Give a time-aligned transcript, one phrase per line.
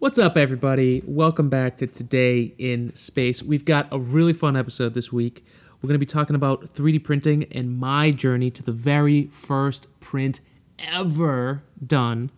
[0.00, 1.02] What's up, everybody?
[1.04, 3.42] Welcome back to Today in Space.
[3.42, 5.44] We've got a really fun episode this week.
[5.82, 9.88] We're going to be talking about 3D printing and my journey to the very first
[9.98, 10.40] print
[10.78, 12.30] ever done.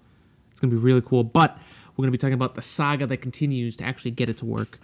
[0.51, 1.59] It's going to be really cool, but
[1.91, 4.47] we're going to be talking about the saga that continues to actually get it to
[4.47, 4.81] work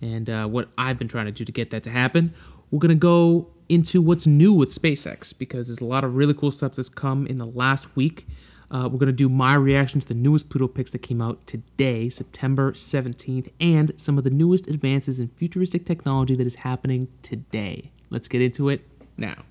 [0.00, 2.32] and uh, what I've been trying to do to get that to happen.
[2.70, 6.34] We're going to go into what's new with SpaceX because there's a lot of really
[6.34, 8.28] cool stuff that's come in the last week.
[8.70, 11.44] Uh, we're going to do my reaction to the newest Pluto pics that came out
[11.46, 17.08] today, September 17th, and some of the newest advances in futuristic technology that is happening
[17.22, 17.90] today.
[18.10, 18.86] Let's get into it
[19.16, 19.42] now.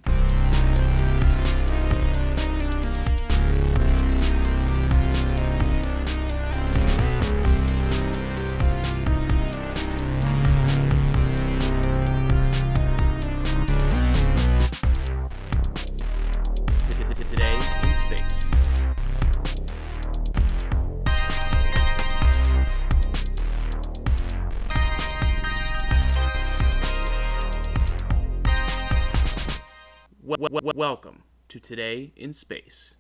[30.80, 32.94] Welcome to Today in Space.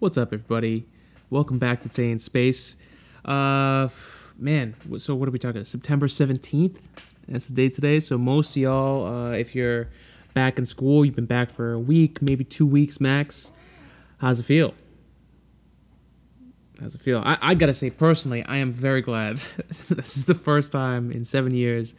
[0.00, 0.86] What's up, everybody?
[1.30, 2.76] Welcome back to Today in Space.
[3.24, 3.88] Uh,
[4.36, 5.64] man, so what are we talking?
[5.64, 6.76] September 17th?
[7.26, 8.00] That's the date today.
[8.00, 9.88] So, most of y'all, uh, if you're
[10.34, 13.50] back in school, you've been back for a week, maybe two weeks max.
[14.18, 14.74] How's it feel?
[16.82, 17.22] How's it feel?
[17.24, 19.36] I, I gotta say, personally, I am very glad.
[19.88, 21.94] this is the first time in seven years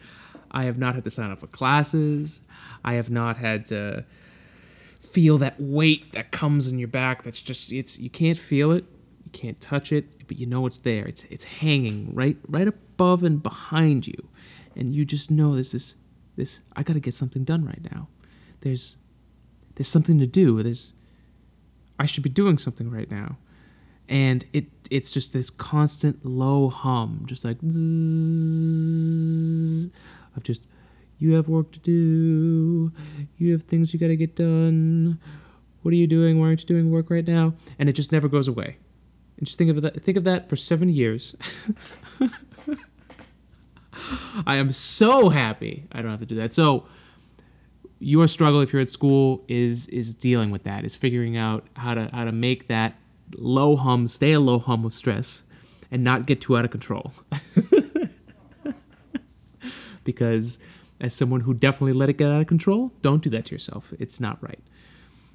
[0.51, 2.41] I have not had to sign up for classes.
[2.85, 4.05] I have not had to
[5.01, 8.85] feel that weight that comes in your back that's just it's you can't feel it
[9.25, 11.05] you can't touch it but you know it's there.
[11.05, 14.29] It's it's hanging right right above and behind you.
[14.77, 15.95] And you just know there's this
[16.37, 18.07] this i gotta get something done right now.
[18.61, 18.95] There's
[19.75, 20.63] there's something to do.
[20.63, 20.93] There's
[21.99, 23.39] i should be doing something right now.
[24.07, 27.77] And it it's just this constant low hum just like zzz,
[30.37, 30.61] of just
[31.21, 32.91] you have work to do.
[33.37, 35.19] You have things you got to get done.
[35.83, 36.39] What are you doing?
[36.39, 37.53] Why aren't you doing work right now?
[37.77, 38.77] And it just never goes away.
[39.37, 40.01] And just think of that.
[40.01, 41.35] Think of that for seven years.
[44.47, 46.53] I am so happy I don't have to do that.
[46.53, 46.87] So
[47.99, 50.85] your struggle if you're at school is is dealing with that.
[50.85, 52.95] Is figuring out how to how to make that
[53.35, 55.43] low hum stay a low hum of stress
[55.91, 57.13] and not get too out of control.
[60.03, 60.57] because
[61.01, 63.91] as someone who definitely let it get out of control, don't do that to yourself.
[63.99, 64.59] It's not right.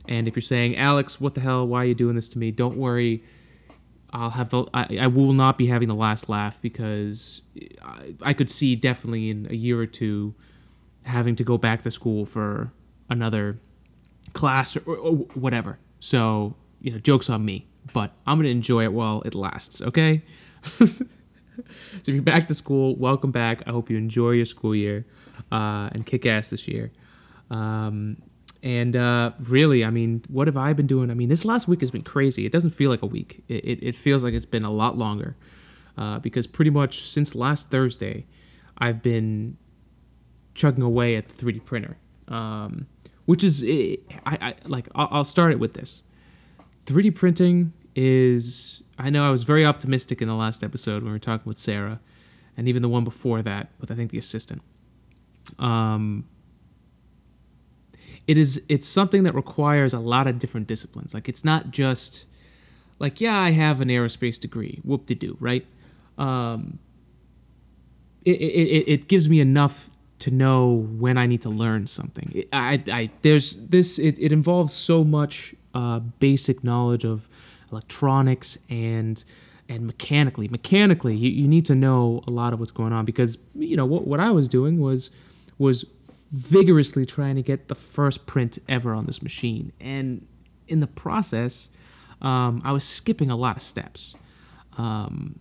[0.08, 1.66] And if you're saying, Alex, what the hell?
[1.66, 2.52] Why are you doing this to me?
[2.52, 3.24] Don't worry.
[4.12, 4.64] I'll have the.
[4.72, 7.42] I, I will not be having the last laugh because
[7.82, 10.36] I, I could see definitely in a year or two
[11.02, 12.72] having to go back to school for
[13.10, 13.58] another
[14.32, 15.80] class or, or, or whatever.
[15.98, 17.66] So you know, jokes on me.
[17.92, 19.82] But I'm gonna enjoy it while it lasts.
[19.82, 20.22] Okay.
[20.78, 23.64] so if you're back to school, welcome back.
[23.66, 25.04] I hope you enjoy your school year
[25.52, 26.92] uh, and kick ass this year.
[27.50, 28.16] Um,
[28.62, 31.10] and uh, really, I mean, what have I been doing?
[31.10, 32.46] I mean, this last week has been crazy.
[32.46, 33.44] It doesn't feel like a week.
[33.48, 35.36] It, it, it feels like it's been a lot longer
[35.96, 38.26] uh, because pretty much since last Thursday,
[38.78, 39.56] I've been
[40.54, 41.96] chugging away at the 3D printer,
[42.28, 42.86] um,
[43.26, 44.88] which is I, I like.
[44.94, 46.02] I'll, I'll start it with this.
[46.86, 48.82] 3D printing is.
[48.98, 51.58] I know I was very optimistic in the last episode when we were talking with
[51.58, 52.00] Sarah,
[52.56, 54.62] and even the one before that with I think the assistant
[55.58, 56.24] um,
[58.26, 61.14] it is it's something that requires a lot of different disciplines.
[61.14, 62.26] Like it's not just
[62.98, 65.66] like yeah i have an aerospace degree whoop de doo right?
[66.18, 66.78] Um,
[68.24, 72.32] it, it, it gives me enough to know when i need to learn something.
[72.34, 77.28] It, I, I there's this it, it involves so much uh, basic knowledge of
[77.70, 79.22] electronics and
[79.68, 80.48] and mechanically.
[80.48, 83.86] Mechanically you, you need to know a lot of what's going on because you know
[83.86, 85.10] what, what i was doing was
[85.58, 85.84] was
[86.32, 89.72] vigorously trying to get the first print ever on this machine.
[89.80, 90.26] And
[90.68, 91.70] in the process,
[92.20, 94.16] um, I was skipping a lot of steps,
[94.76, 95.38] um,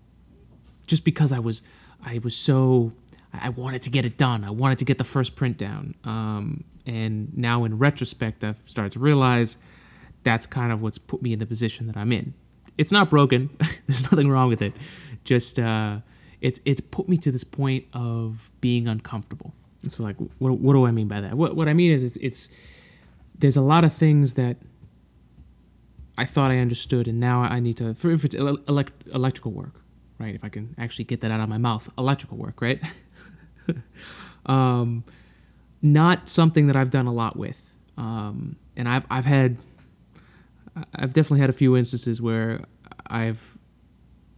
[0.88, 1.62] just because I was
[2.04, 2.94] I was so
[3.34, 4.44] I wanted to get it done.
[4.44, 5.96] I wanted to get the first print down.
[6.04, 9.58] Um, and now in retrospect, I've started to realize
[10.24, 12.34] that's kind of what's put me in the position that I'm in.
[12.78, 13.50] It's not broken.
[13.88, 14.74] There's nothing wrong with it.
[15.24, 16.00] Just uh,
[16.42, 19.54] it's it's put me to this point of being uncomfortable.
[19.92, 21.36] So, like, what, what do I mean by that?
[21.36, 22.50] What, what I mean is, it's, it's
[23.38, 24.58] there's a lot of things that
[26.18, 29.82] I thought I understood, and now I need to, for if it's elect, electrical work,
[30.18, 30.34] right?
[30.34, 32.82] If I can actually get that out of my mouth, electrical work, right?
[34.46, 35.04] um,
[35.82, 37.60] not something that I've done a lot with,
[37.98, 39.58] um, and I've I've had,
[40.96, 42.62] I've definitely had a few instances where
[43.08, 43.58] I've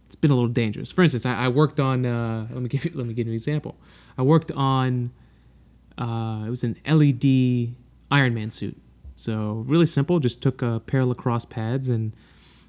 [0.06, 0.90] it's been a little dangerous.
[0.90, 2.06] For instance, I, I worked on.
[2.06, 3.76] Uh, let me give you, let me give you an example.
[4.16, 5.12] I worked on.
[5.98, 7.74] Uh, it was an LED
[8.10, 8.80] Iron Man suit.
[9.16, 10.20] So really simple.
[10.20, 12.14] Just took a pair of lacrosse pads and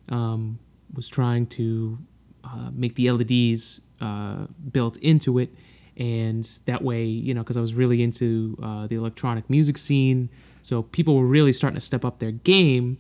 [0.09, 0.59] um,
[0.93, 1.99] was trying to
[2.43, 5.53] uh, make the LEDs uh, built into it,
[5.95, 10.29] and that way, you know, because I was really into uh, the electronic music scene,
[10.63, 12.97] so people were really starting to step up their game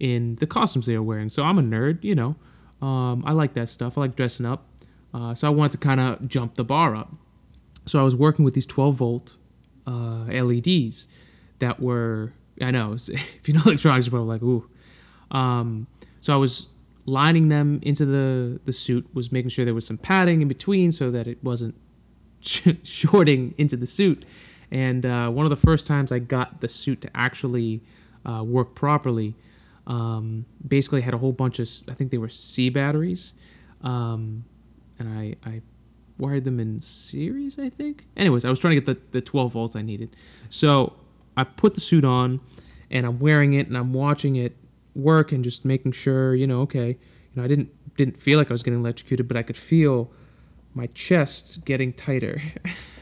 [0.00, 1.30] in the costumes they were wearing.
[1.30, 2.36] So I'm a nerd, you know.
[2.82, 3.98] Um, I like that stuff.
[3.98, 4.66] I like dressing up.
[5.12, 7.12] Uh, so I wanted to kind of jump the bar up.
[7.84, 9.36] So I was working with these 12 volt
[9.90, 11.08] uh, LEDs
[11.58, 14.68] that were, I know, if you know electronics, you're probably like, ooh.
[15.30, 15.86] Um,
[16.20, 16.68] so I was
[17.06, 20.92] lining them into the, the suit, was making sure there was some padding in between
[20.92, 21.74] so that it wasn't
[22.42, 24.24] shorting into the suit.
[24.70, 27.82] And uh, one of the first times I got the suit to actually
[28.24, 29.34] uh, work properly,
[29.86, 33.32] um, basically had a whole bunch of I think they were C batteries,
[33.82, 34.44] um,
[34.98, 35.62] and I I
[36.20, 38.06] wired them in series I think.
[38.16, 40.14] Anyways, I was trying to get the the 12 volts I needed,
[40.48, 40.94] so
[41.36, 42.40] I put the suit on,
[42.90, 44.56] and I'm wearing it and I'm watching it
[44.94, 48.50] work and just making sure you know okay you know I didn't didn't feel like
[48.50, 50.10] I was getting electrocuted, but I could feel
[50.74, 52.40] my chest getting tighter.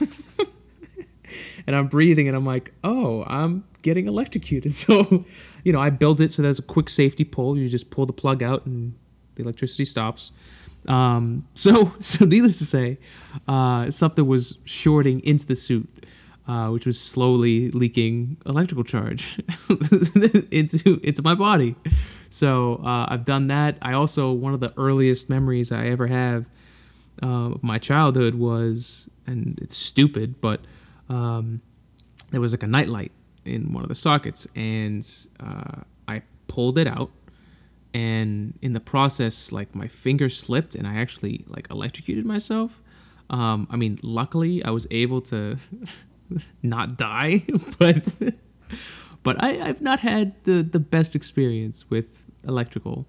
[1.66, 4.72] and I'm breathing and I'm like, oh, I'm getting electrocuted.
[4.74, 5.24] So
[5.64, 7.58] you know, I built it so there's a quick safety pull.
[7.58, 8.94] You just pull the plug out and
[9.34, 10.32] the electricity stops.
[10.88, 12.98] Um, so, so needless to say,
[13.46, 15.88] uh, something was shorting into the suit,
[16.48, 19.38] uh, which was slowly leaking electrical charge
[20.50, 21.76] into into my body.
[22.30, 23.78] So uh, I've done that.
[23.80, 26.46] I also one of the earliest memories I ever have
[27.22, 30.60] uh, of my childhood was, and it's stupid, but
[31.08, 31.60] um,
[32.30, 33.12] there was like a nightlight
[33.44, 35.08] in one of the sockets, and
[35.40, 37.10] uh, I pulled it out.
[37.94, 42.82] And in the process, like my finger slipped, and I actually like electrocuted myself.
[43.30, 45.56] Um, I mean, luckily I was able to
[46.62, 47.44] not die,
[47.78, 48.04] but
[49.22, 53.06] but I, have not had the the best experience with electrical.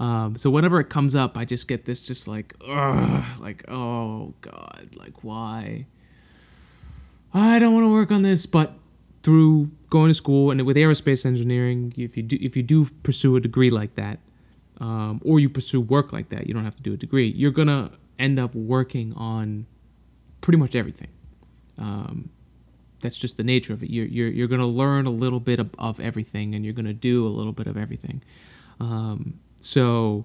[0.00, 4.90] Um, so whenever it comes up, I just get this just like, like oh god,
[4.94, 5.86] like why?
[7.34, 8.74] I don't want to work on this, but
[9.22, 13.36] through going to school and with aerospace engineering, if you do if you do pursue
[13.36, 14.18] a degree like that,
[14.80, 17.28] um, or you pursue work like that, you don't have to do a degree.
[17.28, 19.66] You're gonna end up working on
[20.40, 21.08] pretty much everything.
[21.78, 22.30] Um,
[23.00, 23.90] that's just the nature of it.
[23.90, 27.26] You're you're you're gonna learn a little bit of, of everything, and you're gonna do
[27.26, 28.22] a little bit of everything.
[28.80, 30.24] Um, so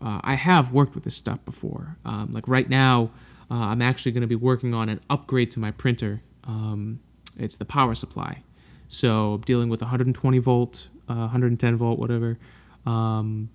[0.00, 1.96] uh, I have worked with this stuff before.
[2.04, 3.10] Um, like right now,
[3.50, 6.22] uh, I'm actually going to be working on an upgrade to my printer.
[6.44, 7.00] Um,
[7.36, 8.42] it's the power supply.
[8.88, 12.38] So dealing with 120 volt, uh, 110 volt, whatever,
[12.86, 13.50] um,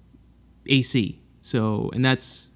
[0.65, 1.21] AC.
[1.41, 2.47] So and that's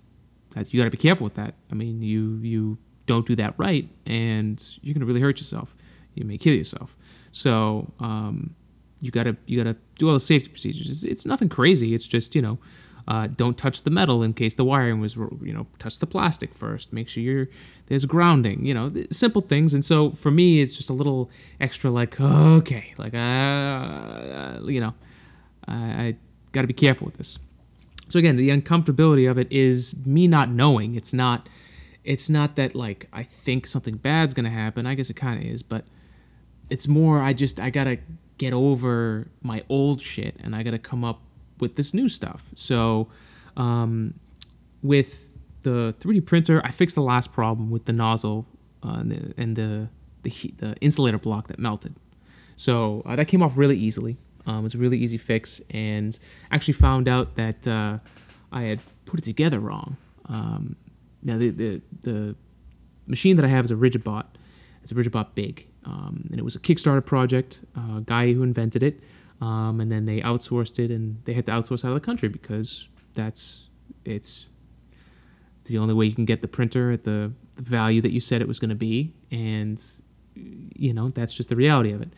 [0.53, 1.55] that's you got to be careful with that.
[1.71, 5.75] I mean, you you don't do that right, and you're gonna really hurt yourself.
[6.13, 6.95] You may kill yourself.
[7.31, 8.55] So um,
[9.01, 10.87] you gotta you gotta do all the safety procedures.
[10.87, 11.93] It's, it's nothing crazy.
[11.93, 12.59] It's just you know
[13.07, 16.53] uh, don't touch the metal in case the wiring was, you know, touch the plastic
[16.53, 16.93] first.
[16.93, 17.47] Make sure you're
[17.93, 18.65] there's grounding.
[18.65, 19.75] You know, simple things.
[19.75, 21.29] And so for me, it's just a little
[21.61, 24.95] extra, like okay, like uh, uh you know,
[25.67, 26.15] I, I
[26.51, 27.37] got to be careful with this.
[28.09, 30.95] So again, the uncomfortability of it is me not knowing.
[30.95, 31.47] It's not,
[32.03, 34.87] it's not that like I think something bad's gonna happen.
[34.87, 35.85] I guess it kind of is, but
[36.71, 37.99] it's more I just I gotta
[38.39, 41.21] get over my old shit and I gotta come up
[41.59, 42.49] with this new stuff.
[42.55, 43.07] So
[43.55, 44.15] um,
[44.81, 45.22] with
[45.63, 48.45] the 3D printer, I fixed the last problem with the nozzle
[48.85, 49.87] uh, and, the, and the,
[50.23, 51.95] the, heat, the insulator block that melted.
[52.55, 54.17] So uh, that came off really easily.
[54.45, 56.17] Um, it was a really easy fix, and
[56.51, 57.99] actually found out that uh,
[58.51, 59.95] I had put it together wrong.
[60.27, 60.75] Um,
[61.23, 62.35] now the, the, the
[63.07, 64.25] machine that I have is a Rigidbot.
[64.83, 67.61] It's a Rigidbot Big, um, and it was a Kickstarter project.
[67.75, 68.99] A guy who invented it
[69.43, 72.29] um, and then they outsourced it, and they had to outsource out of the country
[72.29, 73.69] because that's
[74.05, 74.47] it's
[75.65, 78.41] the only way you can get the printer at the, the value that you said
[78.41, 79.81] it was going to be, and
[80.35, 82.13] you know that's just the reality of it.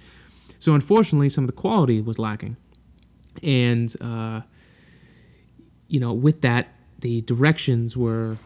[0.60, 2.58] So unfortunately, some of the quality was lacking,
[3.44, 4.42] and uh,
[5.88, 8.38] you know with that, the directions were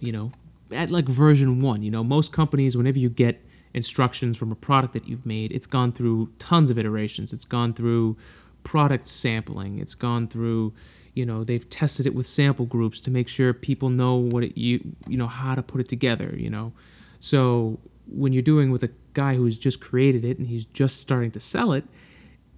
[0.00, 0.32] you know
[0.72, 1.82] at like version one.
[1.82, 3.42] You know most companies, whenever you get
[3.76, 5.52] instructions from a product that you've made.
[5.52, 7.32] It's gone through tons of iterations.
[7.32, 8.16] It's gone through
[8.64, 9.78] product sampling.
[9.78, 10.72] It's gone through,
[11.16, 14.56] you know, they've tested it with sample groups to make sure people know what it
[14.56, 16.34] you you know how to put it together.
[16.36, 16.72] You know,
[17.18, 21.30] so when you're doing with a guy who's just created it and he's just starting
[21.30, 21.84] to sell it,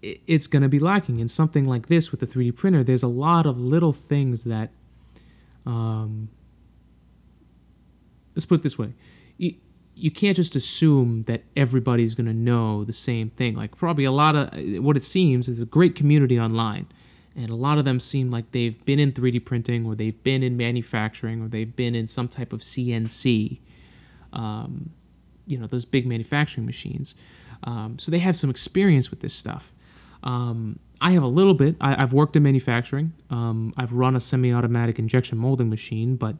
[0.02, 1.20] it's going to be lacking.
[1.20, 4.70] In something like this with the 3D printer, there's a lot of little things that
[5.64, 6.28] um,
[8.34, 8.92] let's put it this way.
[9.36, 9.54] You,
[9.94, 13.54] you can't just assume that everybody's going to know the same thing.
[13.54, 16.88] Like probably a lot of what it seems is a great community online.
[17.38, 20.42] And a lot of them seem like they've been in 3D printing or they've been
[20.42, 23.60] in manufacturing or they've been in some type of CNC,
[24.32, 24.90] um,
[25.46, 27.14] you know, those big manufacturing machines.
[27.62, 29.72] Um, so they have some experience with this stuff.
[30.24, 31.76] Um, I have a little bit.
[31.80, 33.12] I, have worked in manufacturing.
[33.30, 36.34] Um, I've run a semi-automatic injection molding machine, but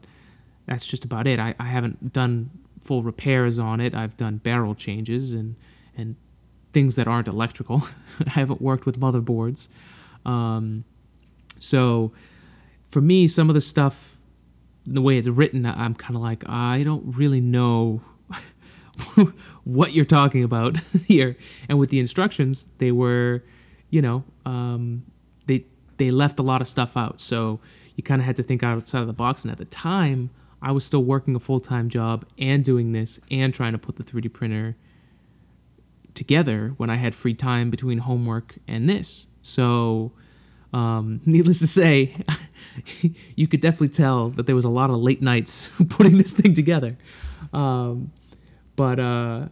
[0.65, 1.39] that's just about it.
[1.39, 2.51] I, I haven't done
[2.81, 3.95] full repairs on it.
[3.95, 5.55] I've done barrel changes and
[5.95, 6.17] and
[6.73, 7.83] things that aren't electrical.
[8.25, 9.69] I haven't worked with motherboards.
[10.25, 10.85] Um,
[11.59, 12.11] so
[12.89, 14.17] for me, some of the stuff,
[14.85, 18.01] the way it's written, I'm kind of like I don't really know
[19.63, 21.37] what you're talking about here.
[21.67, 23.43] And with the instructions, they were,
[23.89, 25.05] you know, um,
[25.47, 25.65] they
[25.97, 27.21] they left a lot of stuff out.
[27.21, 27.59] So
[27.95, 29.43] you kind of had to think outside of the box.
[29.43, 30.29] And at the time,
[30.61, 33.97] I was still working a full time job and doing this and trying to put
[33.97, 34.75] the 3D printer
[36.13, 39.27] together when I had free time between homework and this.
[39.41, 40.11] So,
[40.73, 42.13] um, needless to say,
[43.35, 46.53] you could definitely tell that there was a lot of late nights putting this thing
[46.53, 46.97] together.
[47.53, 48.11] Um,
[48.75, 49.47] but uh,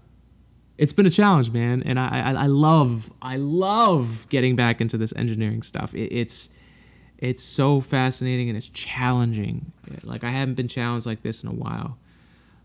[0.78, 4.98] it's been a challenge, man, and I, I, I love I love getting back into
[4.98, 5.94] this engineering stuff.
[5.94, 6.50] It, it's
[7.18, 9.72] it's so fascinating and it's challenging.
[10.04, 11.98] Like I haven't been challenged like this in a while,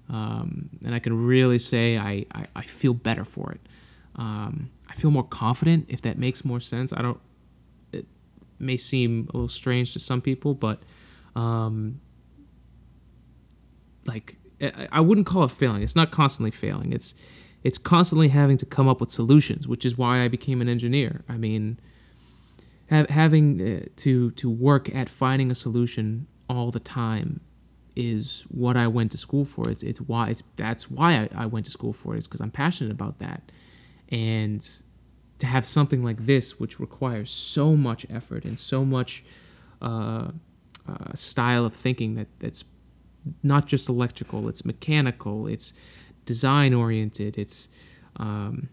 [0.09, 3.61] um, and I can really say I, I, I feel better for it.
[4.17, 6.93] Um, I feel more confident if that makes more sense.
[6.93, 7.21] I don't.
[7.93, 8.07] It
[8.59, 10.83] may seem a little strange to some people, but
[11.35, 12.01] um,
[14.05, 14.37] like
[14.93, 15.83] I wouldn't call it failing.
[15.83, 16.93] It's not constantly failing.
[16.93, 17.15] It's
[17.65, 21.25] it's constantly having to come up with solutions, which is why I became an engineer.
[21.27, 21.81] I mean
[22.91, 27.41] having uh, to to work at finding a solution all the time
[27.95, 29.71] is what I went to school for.
[29.71, 32.41] It's it's why it's that's why I, I went to school for it is because
[32.41, 33.51] I'm passionate about that,
[34.13, 34.79] and
[35.39, 39.25] to have something like this which requires so much effort and so much
[39.81, 40.29] uh,
[40.89, 42.65] uh, style of thinking that that's
[43.43, 45.75] not just electrical, it's mechanical, it's
[46.27, 47.69] design oriented, it's
[48.17, 48.69] um,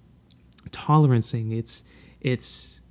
[0.72, 1.84] tolerancing, it's
[2.22, 2.82] it's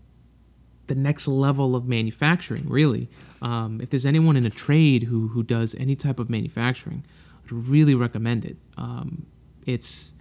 [0.87, 3.09] the next level of manufacturing, really.
[3.43, 7.05] Um, if there's anyone in a trade who, who does any type of manufacturing,
[7.45, 8.57] I'd really recommend it.
[8.77, 9.27] Um,
[9.67, 10.13] it's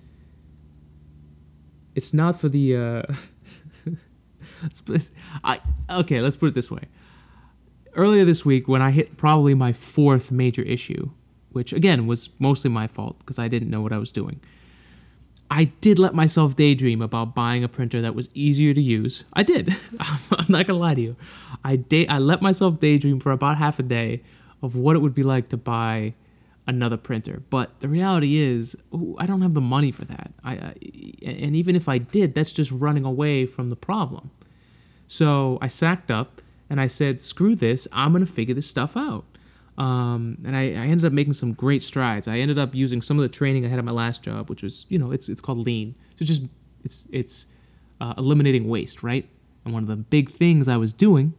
[1.98, 3.01] it's not for the uh,
[5.44, 6.22] I okay.
[6.22, 6.84] Let's put it this way.
[7.96, 11.10] Earlier this week, when I hit probably my fourth major issue,
[11.51, 14.39] which again was mostly my fault because I didn't know what I was doing.
[15.50, 19.24] I did let myself daydream about buying a printer that was easier to use.
[19.34, 19.75] I did.
[20.00, 21.16] I'm not gonna lie to you.
[21.63, 24.22] I day I let myself daydream for about half a day
[24.62, 26.13] of what it would be like to buy
[26.68, 27.42] another printer.
[27.50, 28.76] But the reality is,
[29.18, 30.32] I don't have the money for that.
[30.44, 30.76] I, I
[31.26, 34.32] and even if I did, that's just running away from the problem.
[35.08, 37.88] So I sacked up and I said, "Screw this!
[37.92, 39.26] I'm gonna figure this stuff out."
[39.78, 42.28] Um, and I, I, ended up making some great strides.
[42.28, 44.64] I ended up using some of the training I had at my last job, which
[44.64, 45.96] was, you know, it's it's called lean.
[46.18, 46.48] So just
[46.84, 47.46] it's it's
[48.02, 49.30] uh, eliminating waste, right?
[49.64, 51.36] And one of the big things I was doing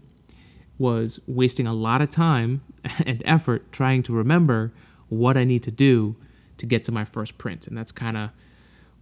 [0.78, 2.62] was wasting a lot of time
[3.04, 4.72] and effort trying to remember
[5.08, 6.16] what I need to do
[6.58, 7.66] to get to my first print.
[7.66, 8.30] And that's kind of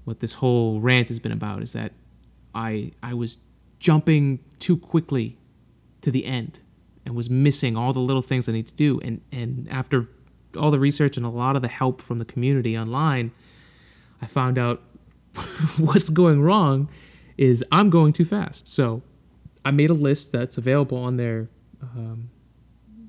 [0.04, 1.92] what this whole rant has been about is that
[2.54, 3.38] I I was
[3.78, 5.38] jumping too quickly
[6.00, 6.60] to the end
[7.04, 9.00] and was missing all the little things I need to do.
[9.00, 10.08] And and after
[10.56, 13.32] all the research and a lot of the help from the community online,
[14.22, 14.82] I found out
[15.78, 16.88] what's going wrong
[17.36, 18.68] is I'm going too fast.
[18.68, 19.02] So
[19.64, 21.48] I made a list that's available on there
[21.82, 22.30] um,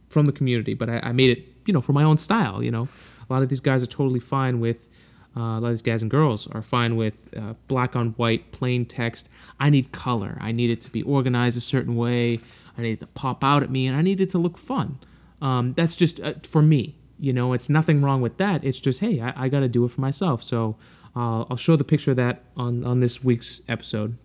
[0.10, 2.64] from the community, but I, I, made it, you know, for my own style.
[2.64, 2.88] You know,
[3.30, 4.88] a lot of these guys are totally fine with.
[5.36, 8.52] Uh, a lot of these guys and girls are fine with uh, black on white,
[8.52, 9.30] plain text.
[9.60, 10.38] I need color.
[10.42, 12.40] I need it to be organized a certain way.
[12.76, 14.98] I need it to pop out at me, and I need it to look fun.
[15.42, 16.96] Um, that's just uh, for me.
[17.20, 18.64] You know, it's nothing wrong with that.
[18.64, 20.44] It's just, hey, I, I got to do it for myself.
[20.44, 20.78] So
[21.16, 24.18] uh, I'll show the picture of that on, on this week's episode.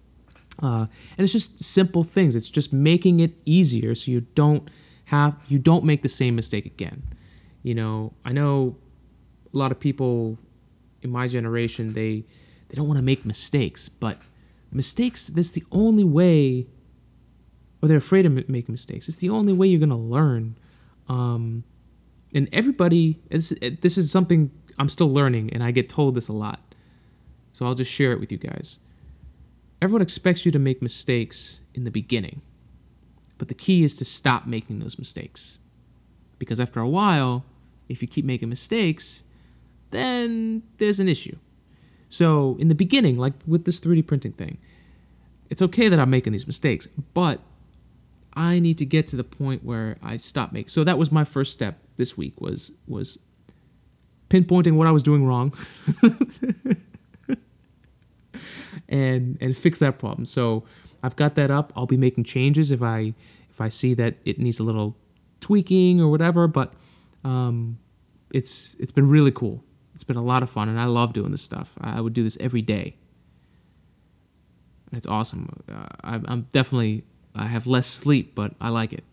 [0.63, 2.37] Uh, and it's just simple things.
[2.37, 4.69] It's just making it easier so you don't
[5.07, 7.03] have you don't make the same mistake again.
[7.63, 8.77] You know, I know
[9.53, 10.39] a lot of people
[11.03, 12.25] in my generation they
[12.69, 14.19] they don't want to make mistakes, but
[14.71, 16.67] mistakes that's the only way
[17.83, 19.09] or they're afraid of making mistakes.
[19.09, 20.57] It's the only way you're gonna learn.
[21.09, 21.65] Um,
[22.35, 26.33] and everybody, this, this is something I'm still learning, and I get told this a
[26.33, 26.75] lot.
[27.53, 28.79] So I'll just share it with you guys.
[29.83, 32.41] Everyone expects you to make mistakes in the beginning,
[33.37, 35.59] but the key is to stop making those mistakes.
[36.39, 37.45] Because after a while,
[37.89, 39.23] if you keep making mistakes,
[39.91, 41.37] then there's an issue.
[42.09, 44.59] So in the beginning, like with this 3D printing thing,
[45.51, 47.41] it's okay that I'm making these mistakes, but
[48.35, 50.69] I need to get to the point where I stop making.
[50.69, 53.19] So that was my first step this week was was
[54.31, 55.53] pinpointing what I was doing wrong
[58.89, 60.25] and and fix that problem.
[60.25, 60.65] So
[61.03, 61.73] I've got that up.
[61.77, 63.15] I'll be making changes if I
[63.51, 64.97] if I see that it needs a little
[65.41, 66.73] tweaking or whatever, but
[67.25, 67.79] um,
[68.33, 69.63] it's it's been really cool.
[69.95, 71.75] It's been a lot of fun, and I love doing this stuff.
[71.81, 72.97] I would do this every day.
[74.93, 75.63] It's awesome.
[75.71, 79.05] Uh, I, I'm definitely I have less sleep, but I like it.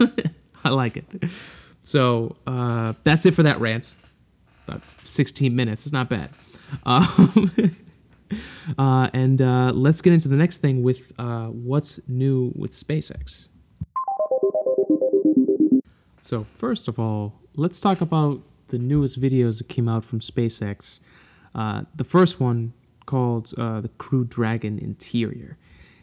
[0.64, 1.04] I like it.
[1.82, 3.94] So uh, that's it for that rant.
[4.66, 5.86] About 16 minutes.
[5.86, 6.30] It's not bad.
[6.84, 7.50] Um,
[8.78, 13.48] uh, and uh, let's get into the next thing with uh, what's new with SpaceX.
[16.20, 21.00] So, first of all, let's talk about the newest videos that came out from SpaceX.
[21.54, 22.72] Uh, the first one
[23.04, 25.58] called uh, the Crew Dragon Interior.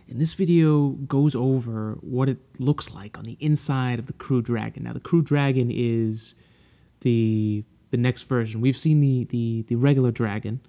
[0.09, 4.41] And this video goes over what it looks like on the inside of the Crew
[4.41, 4.83] Dragon.
[4.83, 6.35] Now, the Crew Dragon is
[7.01, 8.59] the the next version.
[8.59, 10.59] We've seen the the, the regular Dragon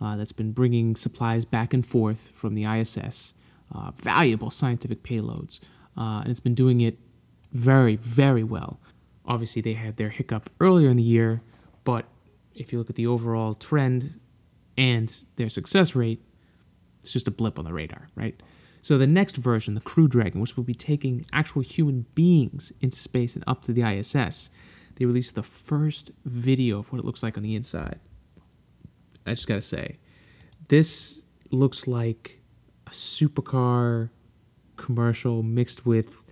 [0.00, 3.32] uh, that's been bringing supplies back and forth from the ISS,
[3.74, 5.60] uh, valuable scientific payloads,
[5.96, 6.98] uh, and it's been doing it
[7.52, 8.78] very very well.
[9.26, 11.42] Obviously, they had their hiccup earlier in the year,
[11.84, 12.06] but
[12.54, 14.20] if you look at the overall trend
[14.76, 16.22] and their success rate,
[17.00, 18.40] it's just a blip on the radar, right?
[18.82, 22.96] So the next version, the Crew Dragon, which will be taking actual human beings into
[22.96, 24.50] space and up to the ISS,
[24.94, 27.98] they released the first video of what it looks like on the inside.
[29.26, 29.98] I just gotta say,
[30.68, 32.40] this looks like
[32.86, 34.10] a supercar
[34.76, 36.22] commercial mixed with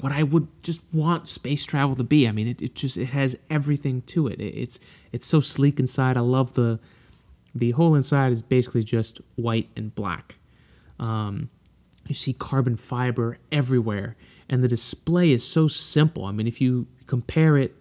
[0.00, 2.28] what I would just want space travel to be.
[2.28, 4.40] I mean, it, it just it has everything to it.
[4.40, 4.54] it.
[4.54, 4.80] It's
[5.12, 6.16] it's so sleek inside.
[6.16, 6.78] I love the
[7.54, 10.38] the whole inside is basically just white and black.
[10.98, 11.50] Um,
[12.06, 14.16] you see carbon fiber everywhere,
[14.48, 16.24] and the display is so simple.
[16.24, 17.74] I mean, if you compare it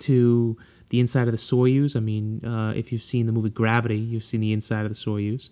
[0.00, 0.56] to
[0.90, 4.24] the inside of the Soyuz, I mean, uh, if you've seen the movie Gravity, you've
[4.24, 5.50] seen the inside of the Soyuz.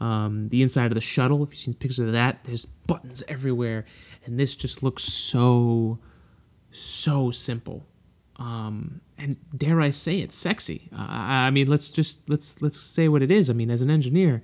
[0.00, 3.84] Um, the inside of the shuttle, if you've seen pictures of that, there's buttons everywhere,
[4.24, 5.98] and this just looks so,
[6.70, 7.86] so simple.
[8.36, 10.88] Um, and dare I say it, sexy.
[10.92, 13.48] Uh, I mean, let's just let's let's say what it is.
[13.48, 14.42] I mean, as an engineer,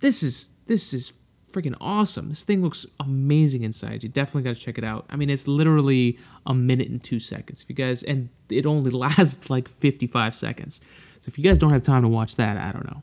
[0.00, 1.12] this is this is
[1.52, 2.28] freaking awesome.
[2.28, 4.02] This thing looks amazing inside.
[4.02, 5.04] You definitely got to check it out.
[5.10, 7.62] I mean, it's literally a minute and two seconds.
[7.62, 10.80] If you guys, and it only lasts like 55 seconds.
[11.20, 13.02] So if you guys don't have time to watch that, I don't know.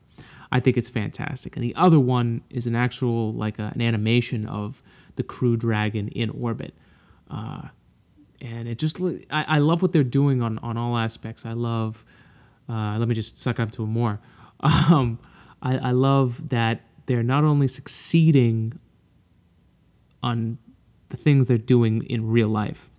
[0.50, 1.56] I think it's fantastic.
[1.56, 4.82] And the other one is an actual, like a, an animation of
[5.18, 6.72] the Crew Dragon in orbit.
[7.30, 7.68] Uh,
[8.40, 8.98] and it just,
[9.30, 11.44] I, I love what they're doing on, on all aspects.
[11.44, 12.06] I love,
[12.68, 14.20] uh, let me just suck up to it more.
[14.60, 15.20] Um,
[15.62, 18.78] I, I love that they're not only succeeding
[20.22, 20.58] on
[21.10, 22.90] the things they're doing in real life,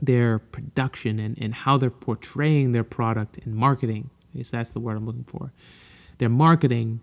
[0.00, 4.08] their production and, and how they're portraying their product and marketing.
[4.34, 5.52] I guess that's the word I'm looking for.
[6.18, 7.02] Their marketing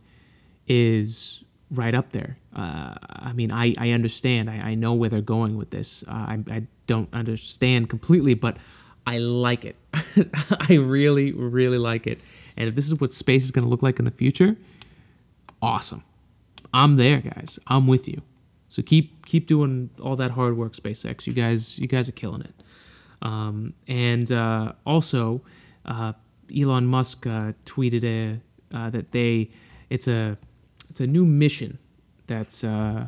[0.67, 2.37] is right up there.
[2.55, 4.49] Uh, I mean, I, I understand.
[4.49, 6.03] I, I know where they're going with this.
[6.07, 8.57] Uh, I, I don't understand completely, but
[9.05, 9.75] I like it.
[9.93, 12.23] I really, really like it.
[12.55, 14.55] And if this is what space is going to look like in the future,
[15.61, 16.03] awesome.
[16.73, 17.59] I'm there, guys.
[17.67, 18.21] I'm with you.
[18.69, 21.27] So keep keep doing all that hard work, SpaceX.
[21.27, 22.53] You guys you guys are killing it.
[23.21, 25.41] Um, and uh, also,
[25.85, 26.13] uh,
[26.55, 29.51] Elon Musk uh, tweeted a, uh, that they
[29.89, 30.37] it's a
[30.93, 31.79] it's a new mission
[32.27, 33.07] that's uh,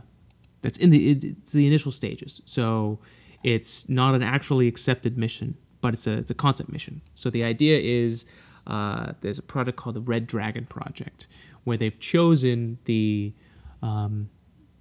[0.63, 2.41] that's in the it's the initial stages.
[2.45, 2.97] So
[3.43, 7.01] it's not an actually accepted mission, but it's a it's a concept mission.
[7.13, 8.25] So the idea is
[8.65, 11.27] uh, there's a project called the Red Dragon Project,
[11.63, 13.35] where they've chosen the
[13.83, 14.31] um,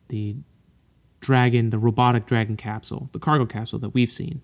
[0.08, 0.36] the
[1.20, 4.40] dragon, the robotic dragon capsule, the cargo capsule that we've seen.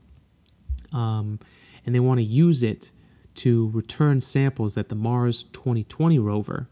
[0.92, 1.40] Um,
[1.87, 2.90] and they want to use it
[3.37, 6.68] to return samples that the Mars 2020 rover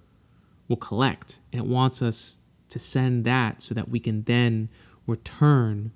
[0.68, 1.40] will collect.
[1.52, 4.68] And it wants us to send that so that we can then
[5.06, 5.92] return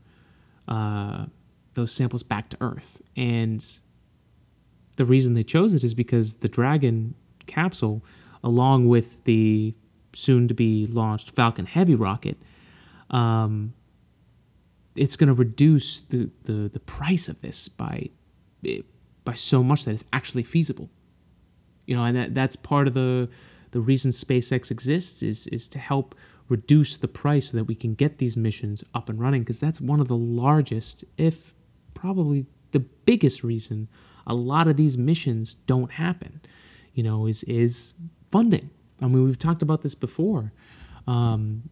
[0.67, 1.27] uh,
[1.75, 3.01] those samples back to Earth.
[3.17, 3.65] And
[4.97, 7.15] the reason they chose it is because the Dragon
[7.47, 8.05] capsule,
[8.43, 9.75] along with the
[10.15, 12.39] soon to be launched Falcon Heavy rocket,
[13.11, 13.75] um,
[14.95, 18.11] it's going to reduce the, the, the price of this by
[19.25, 20.89] by so much that it's actually feasible.
[21.87, 23.29] You know, and that, that's part of the
[23.73, 26.15] the reason SpaceX exists is is to help
[26.49, 29.81] reduce the price so that we can get these missions up and running because that's
[29.81, 31.55] one of the largest, if
[31.95, 33.89] probably the biggest reason
[34.27, 36.41] a lot of these missions don't happen
[36.95, 37.95] you know, is is
[38.31, 38.71] funding.
[39.01, 40.53] I mean, we've talked about this before.
[41.07, 41.71] Um,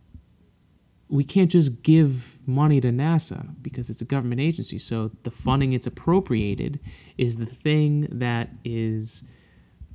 [1.08, 4.78] we can't just give money to NASA because it's a government agency.
[4.78, 6.80] So the funding it's appropriated
[7.18, 9.24] is the thing that is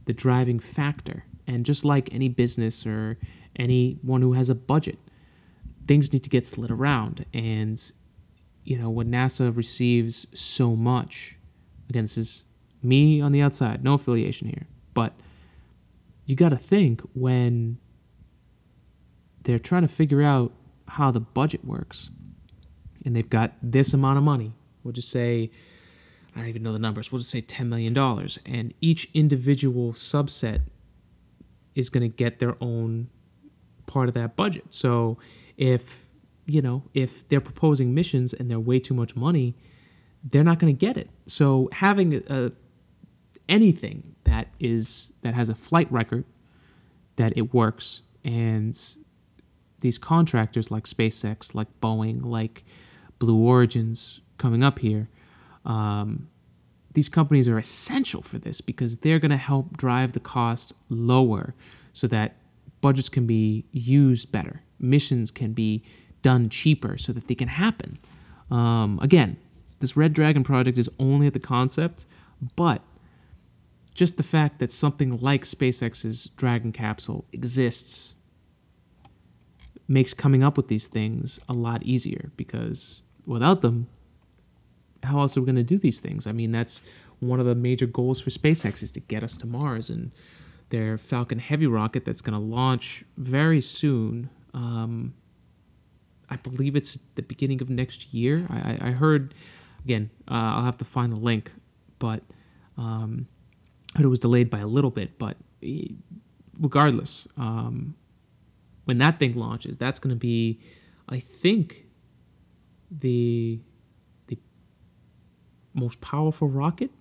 [0.05, 1.25] the driving factor.
[1.47, 3.17] And just like any business or
[3.55, 4.97] anyone who has a budget,
[5.87, 7.25] things need to get slid around.
[7.33, 7.91] And,
[8.63, 11.35] you know, when NASA receives so much,
[11.89, 12.45] again, this is
[12.81, 15.13] me on the outside, no affiliation here, but
[16.25, 17.77] you got to think when
[19.43, 20.51] they're trying to figure out
[20.87, 22.09] how the budget works
[23.03, 24.53] and they've got this amount of money,
[24.83, 25.51] we'll just say,
[26.35, 27.95] I don't even know the numbers, we'll just say $10 million,
[28.45, 30.61] and each individual subset
[31.75, 33.09] is going to get their own
[33.85, 34.65] part of that budget.
[34.73, 35.17] So
[35.57, 36.07] if,
[36.45, 39.55] you know, if they're proposing missions and they're way too much money,
[40.23, 41.09] they're not going to get it.
[41.27, 42.51] So having a,
[43.47, 46.25] anything that is that has a flight record
[47.17, 48.77] that it works and
[49.81, 52.63] these contractors like SpaceX, like Boeing, like
[53.19, 55.09] Blue Origins coming up here,
[55.63, 56.29] um,
[56.95, 61.53] these companies are essential for this because they're going to help drive the cost lower
[61.93, 62.35] so that
[62.81, 65.83] budgets can be used better, missions can be
[66.21, 67.99] done cheaper so that they can happen.
[68.49, 69.37] Um, again,
[69.79, 72.05] this Red Dragon project is only at the concept,
[72.55, 72.81] but
[73.93, 78.15] just the fact that something like SpaceX's Dragon capsule exists
[79.87, 83.87] makes coming up with these things a lot easier because without them,
[85.05, 86.27] how else are we going to do these things?
[86.27, 86.81] I mean, that's
[87.19, 90.11] one of the major goals for SpaceX is to get us to Mars and
[90.69, 94.29] their Falcon Heavy rocket that's going to launch very soon.
[94.53, 95.13] Um,
[96.29, 98.45] I believe it's the beginning of next year.
[98.49, 99.33] I, I heard,
[99.83, 101.51] again, uh, I'll have to find the link,
[101.99, 102.23] but
[102.77, 103.27] um,
[103.99, 105.19] it was delayed by a little bit.
[105.19, 105.87] But eh,
[106.59, 107.95] regardless, um,
[108.85, 110.59] when that thing launches, that's going to be,
[111.07, 111.85] I think,
[112.91, 113.59] the the
[115.75, 116.91] most powerful rocket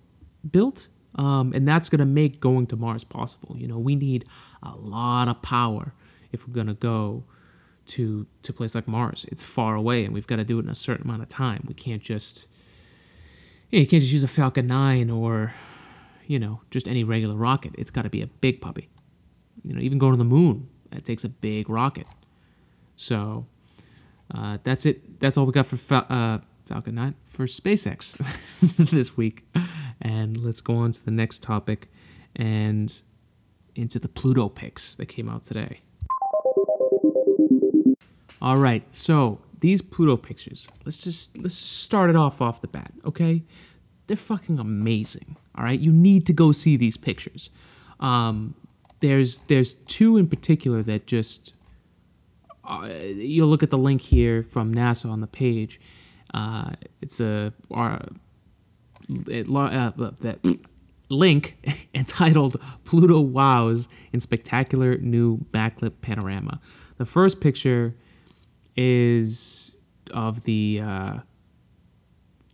[0.49, 3.55] built, um, and that's going to make going to Mars possible.
[3.57, 4.25] You know, we need
[4.61, 5.93] a lot of power
[6.31, 7.23] if we're going to go
[7.87, 9.25] to to place like Mars.
[9.31, 11.63] It's far away, and we've got to do it in a certain amount of time.
[11.67, 12.47] We can't just
[13.69, 15.53] you, know, you can't just use a Falcon 9 or
[16.27, 17.73] you know just any regular rocket.
[17.77, 18.89] It's got to be a big puppy.
[19.63, 22.07] You know, even going to the moon it takes a big rocket.
[22.95, 23.45] So
[24.33, 25.19] uh, that's it.
[25.19, 28.17] That's all we got for Fal- uh, Falcon 9 for SpaceX
[28.91, 29.45] this week.
[30.01, 31.89] And let's go on to the next topic
[32.35, 33.01] and
[33.75, 35.81] into the Pluto pics that came out today.
[38.41, 40.67] All right, so these Pluto pictures.
[40.85, 43.43] Let's just let's just start it off off the bat, okay?
[44.07, 45.37] They're fucking amazing.
[45.55, 47.49] All right, you need to go see these pictures.
[47.99, 48.55] Um,
[48.99, 51.53] there's there's two in particular that just
[52.63, 55.79] uh, you'll look at the link here from NASA on the page.
[56.35, 56.71] Uh,
[57.01, 57.53] it's a
[59.29, 60.39] it, uh, that
[61.07, 61.57] link
[61.95, 66.59] entitled Pluto Wows in Spectacular New Backlit Panorama.
[66.97, 67.95] The first picture
[68.75, 69.75] is
[70.11, 71.19] of the uh,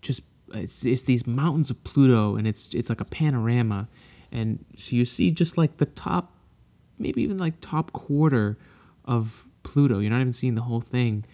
[0.04, 0.22] just
[0.54, 3.88] it's, it's these mountains of Pluto, and it's it's like a panorama,
[4.32, 6.36] and so you see just like the top
[7.00, 8.60] maybe even like top quarter
[9.06, 9.98] of Pluto.
[9.98, 11.26] You're not even seeing the whole thing.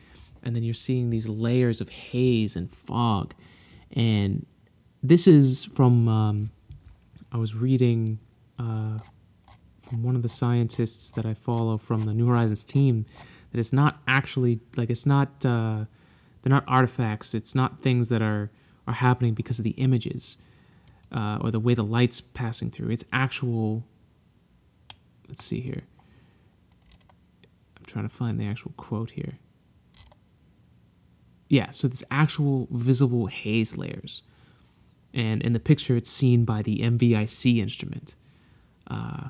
[0.44, 3.34] And then you're seeing these layers of haze and fog.
[3.92, 4.46] And
[5.04, 6.52] this is from, um,
[7.32, 8.20] I was reading
[8.58, 9.00] uh,
[9.82, 13.06] from one of the scientists that I follow from the New Horizons team
[13.52, 15.86] that it's not actually, like, it's not, uh,
[16.42, 17.34] they're not artifacts.
[17.34, 18.52] It's not things that are,
[18.88, 20.38] are happening because of the images
[21.12, 22.90] uh, or the way the light's passing through.
[22.90, 23.84] It's actual
[25.28, 25.84] let's see here.
[27.78, 29.40] I'm trying to find the actual quote here.
[31.50, 34.24] Yeah, so this actual visible haze layers.
[35.14, 38.16] And in the picture, it's seen by the MVIC instrument.
[38.90, 39.30] Uh,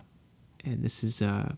[0.63, 1.53] and this is uh,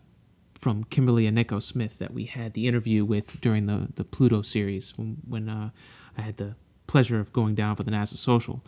[0.54, 4.96] from Kimberly Ennico Smith that we had the interview with during the, the Pluto series
[4.96, 5.70] when, when uh,
[6.16, 6.54] I had the
[6.86, 8.62] pleasure of going down for the NASA social.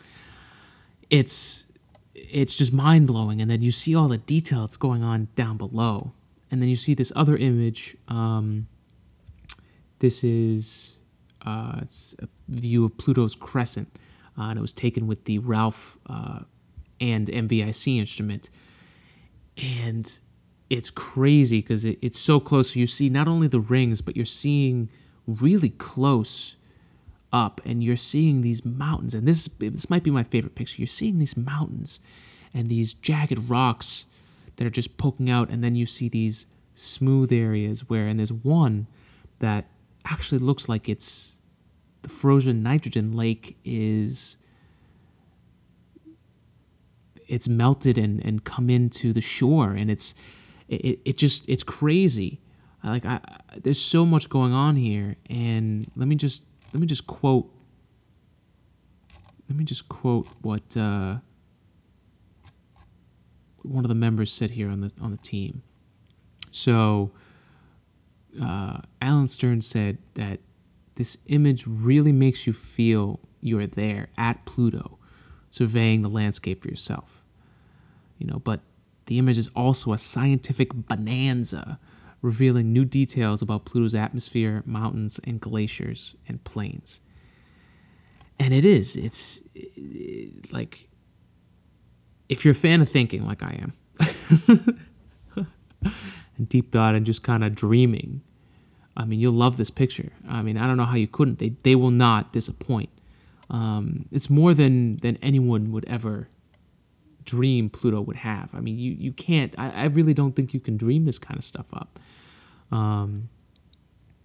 [1.10, 1.66] It's
[2.14, 3.40] it's just mind blowing.
[3.40, 6.12] And then you see all the detail that's going on down below.
[6.50, 7.96] And then you see this other image.
[8.08, 8.68] Um,
[10.00, 10.98] this is
[11.44, 13.98] uh, it's a view of Pluto's crescent,
[14.38, 16.40] uh, and it was taken with the Ralph uh,
[17.00, 18.50] and MVIC instrument.
[19.56, 20.18] And
[20.70, 22.72] it's crazy because it, it's so close.
[22.72, 24.88] So you see not only the rings, but you're seeing
[25.26, 26.56] really close
[27.32, 30.86] up and you're seeing these mountains and this this might be my favorite picture you're
[30.86, 31.98] seeing these mountains
[32.52, 34.04] and these jagged rocks
[34.56, 38.32] that are just poking out, and then you see these smooth areas where, and there's
[38.32, 38.86] one
[39.38, 39.66] that
[40.06, 41.36] actually looks like it's
[42.02, 44.36] the frozen nitrogen lake is
[47.28, 50.14] it's melted and, and come into the shore and it's
[50.68, 52.40] it, it just it's crazy.
[52.84, 53.20] Like I,
[53.56, 57.50] there's so much going on here and let me just let me just quote
[59.48, 61.16] let me just quote what uh,
[63.62, 65.62] one of the members said here on the on the team.
[66.50, 67.12] So
[68.40, 70.40] uh, Alan Stern said that
[70.94, 74.98] this image really makes you feel you're there at Pluto,
[75.50, 77.24] surveying the landscape for yourself.
[78.18, 78.60] You know, but
[79.06, 81.78] the image is also a scientific bonanza,
[82.20, 87.00] revealing new details about Pluto's atmosphere, mountains, and glaciers and plains.
[88.38, 90.88] And it is, it's it, like,
[92.28, 94.78] if you're a fan of thinking like I am,
[96.36, 98.22] and deep thought and just kind of dreaming,
[98.96, 100.12] I mean, you'll love this picture.
[100.28, 101.38] I mean, I don't know how you couldn't.
[101.38, 102.90] They they will not disappoint.
[103.50, 106.28] Um, it's more than than anyone would ever
[107.24, 108.54] dream Pluto would have.
[108.54, 109.54] I mean, you you can't.
[109.58, 111.98] I, I really don't think you can dream this kind of stuff up.
[112.70, 113.28] Um,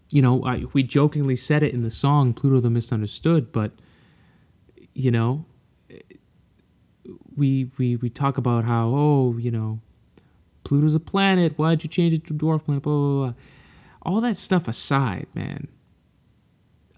[0.10, 3.72] you know, I, we jokingly said it in the song "Pluto the Misunderstood," but
[4.94, 5.46] you know,
[7.36, 9.80] we we we talk about how oh you know,
[10.68, 11.58] Pluto's a planet.
[11.58, 12.84] Why'd you change it to dwarf planet?
[12.84, 13.34] Blah blah blah
[14.08, 15.68] all that stuff aside, man,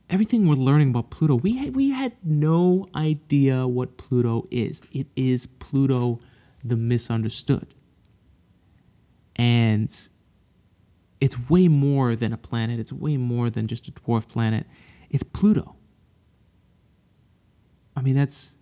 [0.10, 4.84] everything we're learning about Pluto, we had, we had no idea what Pluto is.
[4.92, 6.20] It is Pluto
[6.64, 7.68] the misunderstood.
[9.36, 9.90] And
[11.20, 14.68] it's way more than a planet, it's way more than just a dwarf planet.
[15.10, 15.76] It's Pluto.
[17.96, 18.56] I mean, that's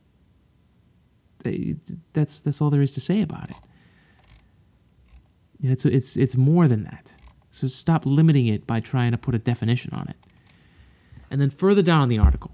[2.14, 3.58] that's that's all there is to say about it.
[5.62, 7.14] It's it's it's more than that.
[7.52, 10.16] So stop limiting it by trying to put a definition on it.
[11.32, 12.52] And then further down in the article,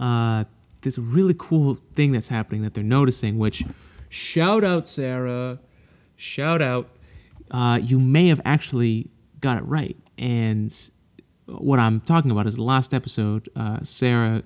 [0.00, 0.44] uh,
[0.96, 3.64] a really cool thing that's happening that they're noticing, which
[4.08, 5.58] shout out, Sarah,
[6.14, 6.88] shout out.
[7.50, 9.96] Uh, you may have actually got it right.
[10.16, 10.72] And
[11.46, 14.44] what I'm talking about is the last episode, uh, Sarah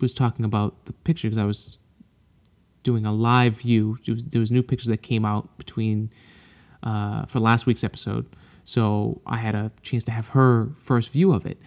[0.00, 1.78] was talking about the picture because I was
[2.82, 3.98] doing a live view.
[4.06, 6.10] Was, there was new pictures that came out between
[6.82, 8.26] uh, for last week's episode.
[8.64, 11.58] So I had a chance to have her first view of it.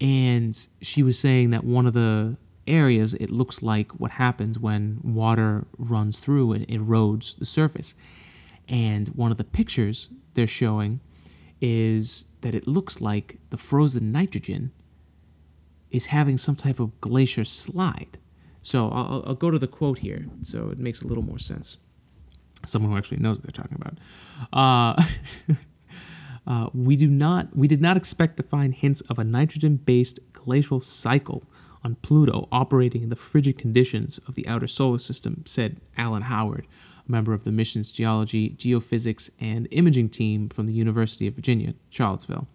[0.00, 5.00] And she was saying that one of the areas, it looks like what happens when
[5.02, 7.94] water runs through and erodes the surface.
[8.68, 11.00] And one of the pictures they're showing
[11.60, 14.72] is that it looks like the frozen nitrogen
[15.90, 18.18] is having some type of glacier slide.
[18.62, 21.78] So I'll, I'll go to the quote here so it makes a little more sense
[22.68, 23.98] someone who actually knows what they're talking about.
[24.52, 25.54] Uh,
[26.46, 30.80] uh, we do not, we did not expect to find hints of a nitrogen-based glacial
[30.80, 31.44] cycle
[31.82, 36.66] on Pluto operating in the frigid conditions of the outer solar system," said Alan Howard,
[37.06, 41.74] a member of the mission's geology, geophysics, and imaging team from the University of Virginia,
[41.90, 42.46] Charlottesville.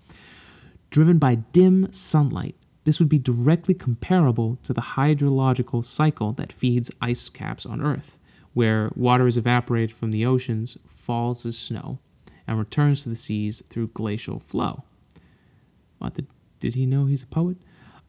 [0.89, 6.89] Driven by dim sunlight, this would be directly comparable to the hydrological cycle that feeds
[6.99, 8.18] ice caps on Earth
[8.53, 11.99] where water is evaporated from the oceans, falls as snow,
[12.47, 14.83] and returns to the seas through glacial flow.
[15.99, 16.27] What did,
[16.59, 17.57] did he know he's a poet?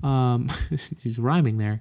[0.02, 0.50] Um,
[1.02, 1.80] he's rhyming there.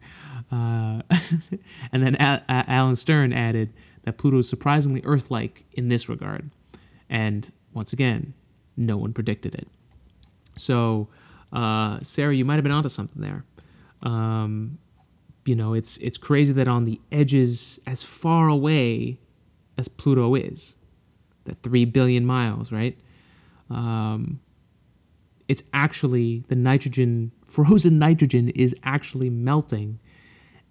[0.51, 1.01] Uh,
[1.91, 3.71] and then a- a- Alan Stern added
[4.03, 6.49] that Pluto is surprisingly Earth like in this regard.
[7.09, 8.33] And once again,
[8.75, 9.67] no one predicted it.
[10.57, 11.07] So,
[11.53, 13.45] uh, Sarah, you might have been onto something there.
[14.01, 14.79] Um,
[15.49, 19.19] you know, it's it's crazy that on the edges, as far away
[19.79, 20.75] as Pluto is,
[21.45, 22.95] that three billion miles, right?
[23.67, 24.41] Um,
[25.47, 29.99] it's actually the nitrogen, frozen nitrogen, is actually melting,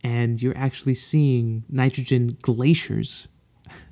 [0.05, 3.27] and you're actually seeing nitrogen glaciers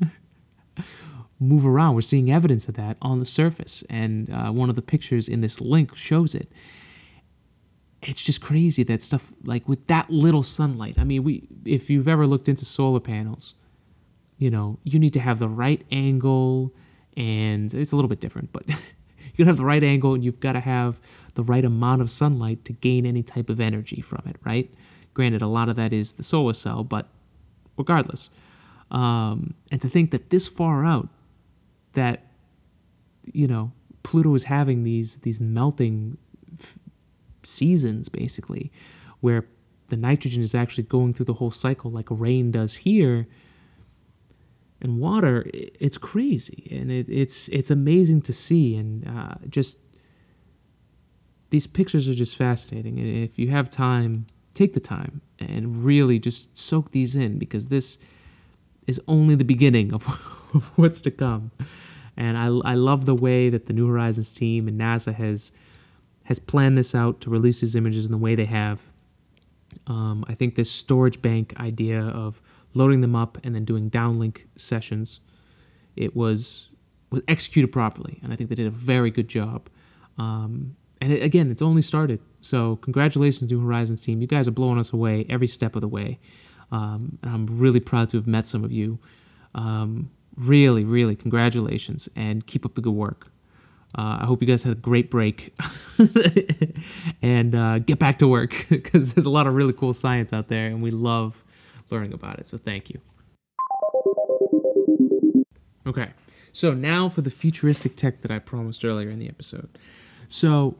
[1.41, 1.97] move around.
[1.97, 5.41] We're seeing evidence of that on the surface, and uh, one of the pictures in
[5.41, 6.49] this link shows it
[8.07, 10.95] it's just crazy that stuff like with that little sunlight.
[10.97, 13.55] I mean, we if you've ever looked into solar panels,
[14.39, 16.73] you know, you need to have the right angle
[17.17, 18.65] and it's a little bit different, but
[19.37, 21.01] you have the right angle and you've got to have
[21.35, 24.73] the right amount of sunlight to gain any type of energy from it, right?
[25.13, 27.09] Granted, a lot of that is the solar cell, but
[27.77, 28.31] regardless.
[28.91, 31.09] Um, and to think that this far out,
[31.95, 32.27] that
[33.25, 33.73] you know
[34.05, 36.19] Pluto is having these these melting
[37.47, 38.71] seasons basically,
[39.21, 39.47] where
[39.89, 43.27] the nitrogen is actually going through the whole cycle like rain does here.
[44.81, 49.81] and water, it's crazy, and it, it's it's amazing to see, and uh, just
[51.51, 52.99] these pictures are just fascinating.
[52.99, 57.69] And if you have time, take the time and really just soak these in because
[57.69, 57.99] this
[58.87, 60.05] is only the beginning of,
[60.77, 61.51] what's to come.
[62.17, 65.53] And I, I love the way that the New Horizons team and NASA has
[66.27, 68.81] has planned this out to release these images in the way they have.
[69.87, 72.41] Um, I think this storage bank idea of
[72.75, 75.21] loading them up and then doing downlink sessions,
[75.97, 76.69] it was
[77.11, 79.69] was executed properly, and I think they did a very good job.
[80.19, 82.21] Um, and it, again, it's only started.
[82.41, 84.21] So congratulations, New Horizons team.
[84.21, 86.19] You guys are blowing us away every step of the way.
[86.73, 88.99] Um, and I'm really proud to have met some of you.
[89.55, 93.29] Um, really, really, congratulations, and keep up the good work.
[93.97, 95.55] Uh, I hope you guys had a great break
[97.23, 100.49] and uh, get back to work because there's a lot of really cool science out
[100.49, 101.43] there and we love
[101.91, 102.47] learning about it.
[102.47, 103.01] So thank you.
[105.87, 106.11] Okay,
[106.53, 109.79] so now for the futuristic tech that I promised earlier in the episode.
[110.29, 110.77] So,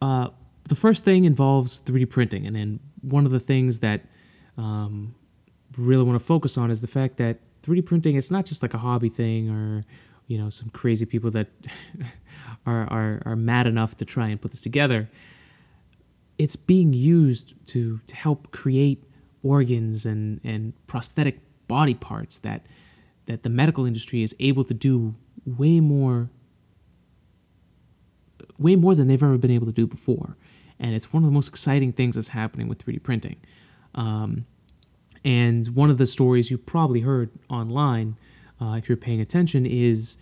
[0.00, 0.28] uh,
[0.64, 4.02] the first thing involves 3D printing, and then one of the things that
[4.56, 5.14] um,
[5.76, 8.74] really want to focus on is the fact that 3D printing it's not just like
[8.74, 9.84] a hobby thing or
[10.26, 11.48] you know some crazy people that
[12.68, 15.08] are, are, are mad enough to try and put this together,
[16.36, 19.04] it's being used to, to help create
[19.42, 22.66] organs and, and prosthetic body parts that,
[23.26, 26.30] that the medical industry is able to do way more
[28.58, 30.36] way more than they've ever been able to do before.
[30.80, 33.36] And it's one of the most exciting things that's happening with 3D printing.
[33.94, 34.46] Um,
[35.24, 38.16] and one of the stories you probably heard online,
[38.60, 40.16] uh, if you're paying attention, is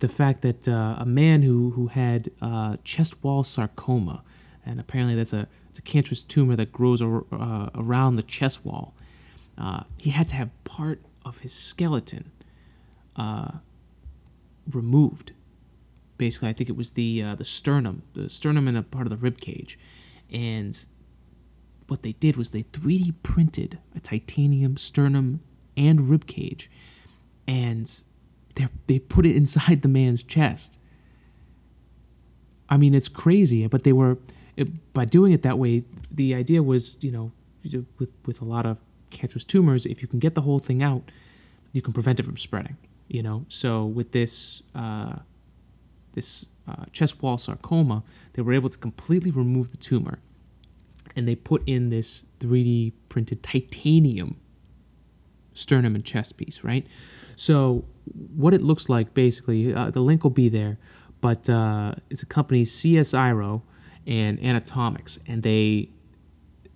[0.00, 4.22] the fact that uh, a man who who had uh, chest wall sarcoma,
[4.64, 8.64] and apparently that's a it's a cancerous tumor that grows ar- uh, around the chest
[8.64, 8.94] wall.
[9.56, 12.30] Uh, he had to have part of his skeleton
[13.16, 13.50] uh,
[14.70, 15.32] removed.
[16.16, 19.10] Basically, I think it was the uh, the sternum, the sternum and a part of
[19.10, 19.78] the rib cage,
[20.32, 20.84] and
[21.88, 25.40] what they did was they 3D printed a titanium sternum
[25.76, 26.70] and rib cage,
[27.46, 28.02] and
[28.58, 30.76] they they put it inside the man's chest.
[32.68, 34.18] I mean, it's crazy, but they were
[34.56, 35.84] it, by doing it that way.
[36.10, 37.32] The idea was, you know,
[37.98, 38.78] with with a lot of
[39.10, 41.10] cancerous tumors, if you can get the whole thing out,
[41.72, 42.76] you can prevent it from spreading.
[43.06, 45.20] You know, so with this uh,
[46.12, 48.02] this uh, chest wall sarcoma,
[48.34, 50.18] they were able to completely remove the tumor,
[51.16, 54.36] and they put in this 3D printed titanium
[55.58, 56.86] sternum and chest piece, right?
[57.36, 60.78] So what it looks like basically, uh, the link will be there,
[61.20, 63.62] but uh, it's a company CSIRO
[64.06, 65.90] and Anatomics, and they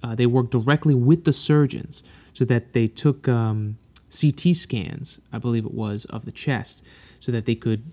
[0.02, 3.78] uh, they work directly with the surgeons so that they took um,
[4.10, 6.82] CT scans, I believe it was, of the chest,
[7.20, 7.84] so that they could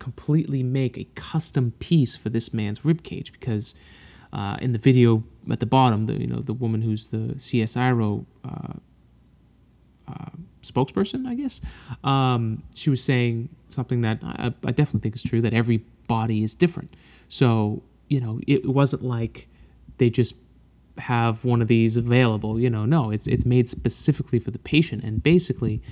[0.00, 3.74] completely make a custom piece for this man's rib cage because.
[4.32, 8.26] Uh, in the video at the bottom, the you know the woman who's the CSIRO
[8.44, 8.72] uh,
[10.08, 10.30] uh,
[10.62, 11.60] spokesperson, I guess,
[12.02, 16.42] um, she was saying something that I, I, definitely think is true that every body
[16.42, 16.94] is different.
[17.28, 19.48] So, you know, it wasn't like
[19.98, 20.36] they just
[20.98, 25.02] have one of these available, you know, no, it's, it's made specifically for the patient.
[25.02, 25.82] And basically,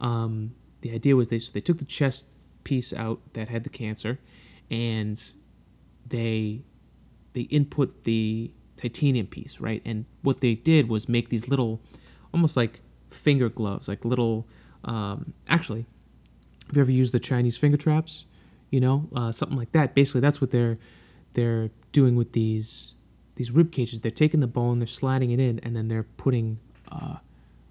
[0.00, 2.26] um, the idea was they, so they took the chest
[2.64, 4.18] piece out that had the cancer
[4.70, 5.32] and
[6.06, 6.62] they,
[7.32, 9.82] they input the titanium piece, right?
[9.84, 11.80] And what they did was make these little,
[12.32, 12.80] almost like
[13.12, 14.46] finger gloves, like little.
[14.84, 15.86] Um, actually,
[16.66, 18.24] have you ever used the Chinese finger traps?
[18.70, 19.94] You know, uh, something like that.
[19.94, 20.78] Basically, that's what they're
[21.34, 22.94] they're doing with these
[23.36, 24.00] these rib cages.
[24.00, 26.58] They're taking the bone, they're sliding it in, and then they're putting
[26.90, 27.16] uh,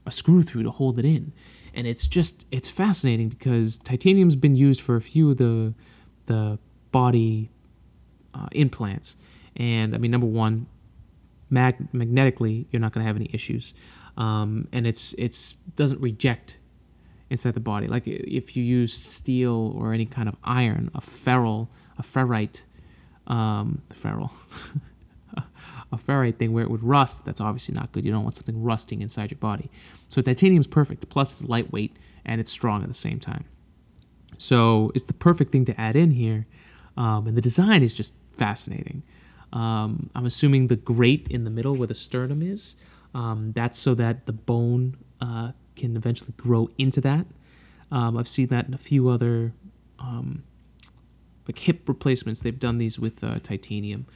[0.06, 1.34] a screw through to hold it in.
[1.74, 5.74] And it's just it's fascinating because titanium's been used for a few of the
[6.26, 6.60] the
[6.92, 7.50] body
[8.34, 9.18] uh, implants,
[9.56, 10.68] and I mean, number one,
[11.50, 13.74] mag- magnetically, you're not going to have any issues
[14.18, 16.58] um, and it's it's doesn't reject
[17.30, 17.88] inside the body.
[17.88, 22.64] Like if you use steel or any kind of iron, a ferrule, a ferrite,
[23.26, 24.34] um, ferrule,
[25.38, 27.24] a ferrite thing where it would rust.
[27.26, 28.06] That's obviously not good.
[28.06, 29.72] You don't want something rusting inside your body.
[30.10, 31.08] So titanium is perfect.
[31.10, 31.96] Plus, it's lightweight
[32.26, 33.46] and it's strong at the same time.
[34.38, 36.48] So it's the perfect thing to add in here,
[36.98, 39.04] um, and the design is just fascinating.
[39.54, 42.76] Um, I'm assuming the grate in the middle where the sternum is
[43.14, 47.26] um, that's so that the bone uh, can eventually grow into that.
[47.92, 49.54] Um, I've seen that in a few other
[50.00, 50.44] um,
[51.48, 52.40] like hip replacements.
[52.40, 54.08] They've done these with uh, titanium,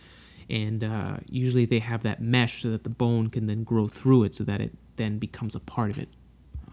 [0.49, 4.23] and uh, usually they have that mesh so that the bone can then grow through
[4.23, 6.09] it, so that it then becomes a part of it.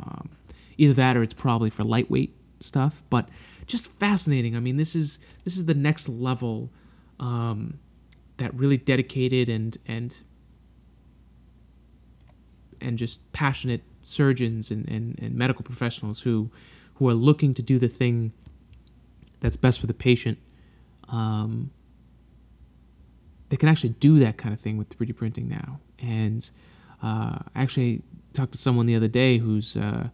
[0.03, 0.31] Um,
[0.79, 3.29] either that, or it's probably for lightweight stuff, but
[3.67, 4.57] just fascinating.
[4.57, 6.71] I mean, this is this is the next level
[7.19, 7.79] um,
[8.37, 10.23] that really dedicated and and
[12.83, 16.51] and just passionate surgeons and, and, and medical professionals who
[16.95, 18.33] who are looking to do the thing
[19.41, 20.39] that's best for the patient.
[21.09, 21.71] Um,
[23.49, 25.81] they can actually do that kind of thing with 3D printing now.
[25.99, 26.49] And
[27.03, 28.03] uh, I actually
[28.33, 30.09] talked to someone the other day who's uh,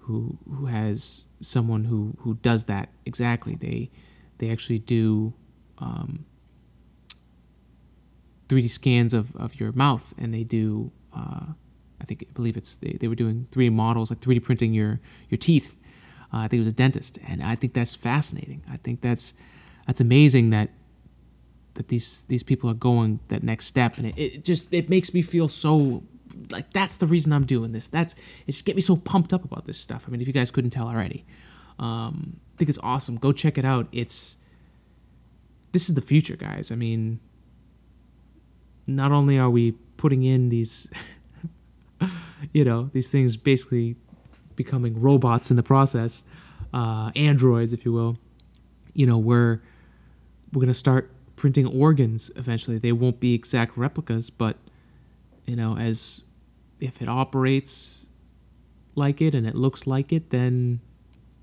[0.00, 3.54] who who has someone who who does that exactly.
[3.54, 3.90] They
[4.38, 5.32] they actually do
[5.78, 6.26] um,
[8.48, 10.92] 3D scans of, of your mouth, and they do.
[11.14, 11.54] Uh,
[12.00, 15.00] I think I believe it's they, they were doing 3D models, like 3D printing your
[15.28, 15.76] your teeth.
[16.32, 18.62] Uh, I think it was a dentist, and I think that's fascinating.
[18.70, 19.34] I think that's
[19.86, 20.70] that's amazing that
[21.74, 25.12] that these these people are going that next step, and it, it just it makes
[25.12, 26.02] me feel so
[26.50, 27.88] like that's the reason I'm doing this.
[27.88, 28.14] That's
[28.46, 30.04] it just get me so pumped up about this stuff.
[30.06, 31.24] I mean, if you guys couldn't tell already,
[31.78, 33.16] um, I think it's awesome.
[33.16, 33.88] Go check it out.
[33.92, 34.36] It's
[35.72, 36.70] this is the future, guys.
[36.70, 37.20] I mean,
[38.86, 40.88] not only are we putting in these,
[42.52, 43.96] you know, these things basically
[44.56, 46.24] becoming robots in the process,
[46.74, 48.16] uh, androids, if you will.
[48.94, 49.62] You know, we're
[50.52, 52.78] we're gonna start printing organs eventually.
[52.78, 54.56] They won't be exact replicas, but
[55.46, 56.22] you know, as
[56.80, 58.06] if it operates
[58.94, 60.80] like it and it looks like it, then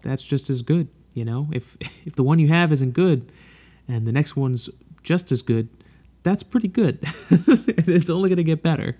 [0.03, 0.87] that's just as good.
[1.13, 3.31] You know, if if the one you have isn't good,
[3.87, 4.69] and the next one's
[5.03, 5.69] just as good,
[6.27, 6.99] that's pretty good.
[7.31, 8.97] it's only going to get better.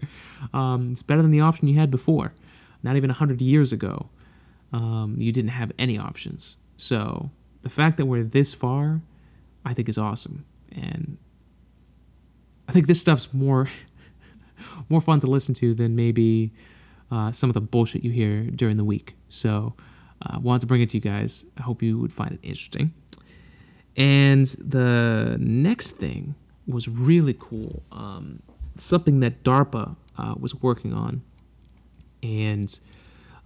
[0.53, 2.33] Um, it's better than the option you had before.
[2.83, 4.09] Not even 100 years ago,
[4.71, 6.55] um, you didn't have any options.
[6.77, 7.31] So
[7.63, 9.01] the fact that we're this far,
[9.65, 10.45] I think is awesome.
[10.71, 11.17] And
[12.69, 13.67] I think this stuff's more
[14.89, 16.53] more fun to listen to than maybe
[17.11, 19.15] uh, some of the bullshit you hear during the week.
[19.27, 19.75] So
[20.21, 21.45] I uh, wanted to bring it to you guys.
[21.57, 22.93] I hope you would find it interesting.
[23.97, 26.35] And the next thing
[26.67, 27.83] was really cool.
[27.91, 28.41] Um,
[28.77, 31.21] something that DARPA uh, was working on.
[32.21, 32.77] And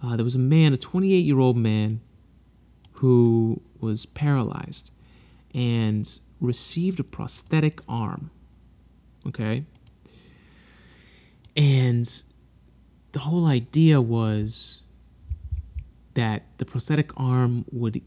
[0.02, 2.00] uh, there was a man, a 28 year old man,
[2.92, 4.90] who was paralyzed
[5.54, 8.30] and received a prosthetic arm.
[9.26, 9.64] Okay?
[11.56, 12.22] And
[13.12, 14.82] the whole idea was
[16.14, 18.02] that the prosthetic arm would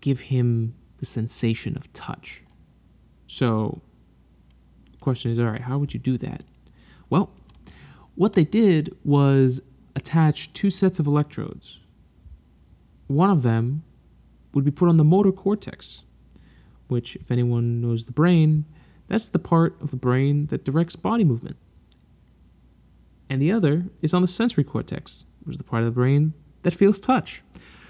[0.00, 2.42] give him the sensation of touch.
[3.26, 3.80] So,
[5.08, 6.44] question is all right, how would you do that?
[7.08, 7.30] Well,
[8.14, 9.62] what they did was
[9.96, 11.78] attach two sets of electrodes.
[13.06, 13.84] One of them
[14.52, 16.02] would be put on the motor cortex,
[16.88, 18.66] which, if anyone knows the brain,
[19.06, 21.56] that's the part of the brain that directs body movement.
[23.30, 26.34] And the other is on the sensory cortex, which is the part of the brain
[26.64, 27.42] that feels touch.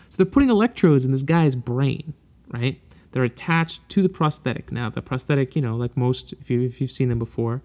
[0.08, 2.14] So they're putting electrodes in this guy's brain,
[2.46, 2.80] right?
[3.18, 4.70] They're attached to the prosthetic.
[4.70, 7.62] Now, the prosthetic, you know, like most, if, you, if you've seen them before,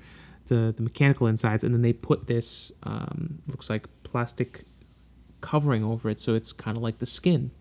[0.47, 4.63] the, the mechanical insides, and then they put this, um, looks like plastic
[5.41, 7.51] covering over it, so it's kind of like the skin.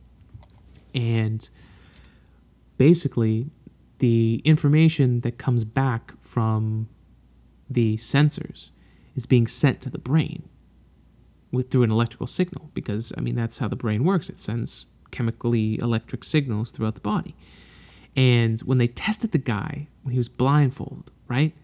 [0.95, 1.47] And
[2.79, 3.51] basically,
[3.99, 6.89] the information that comes back from
[7.69, 8.71] the sensors
[9.15, 10.49] is being sent to the brain
[11.51, 14.31] with through an electrical signal because I mean that's how the brain works.
[14.31, 17.37] It sends chemically electric signals throughout the body.
[18.17, 21.55] And when they tested the guy when he was blindfolded, right?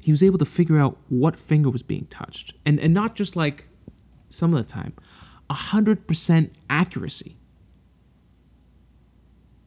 [0.00, 2.54] He was able to figure out what finger was being touched.
[2.66, 3.68] And and not just like
[4.28, 4.94] some of the time,
[5.50, 7.36] 100% accuracy.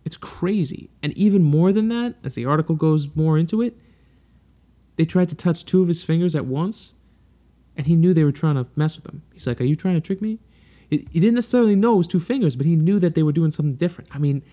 [0.04, 0.89] It's crazy.
[1.02, 3.78] And even more than that, as the article goes more into it,
[4.98, 6.93] they tried to touch two of his fingers at once,
[7.76, 9.24] and he knew they were trying to mess with him.
[9.34, 10.39] He's like, Are you trying to trick me?
[10.89, 13.52] he didn't necessarily know it was two fingers, but he knew that they were doing
[13.52, 14.10] something different.
[14.14, 14.43] I mean,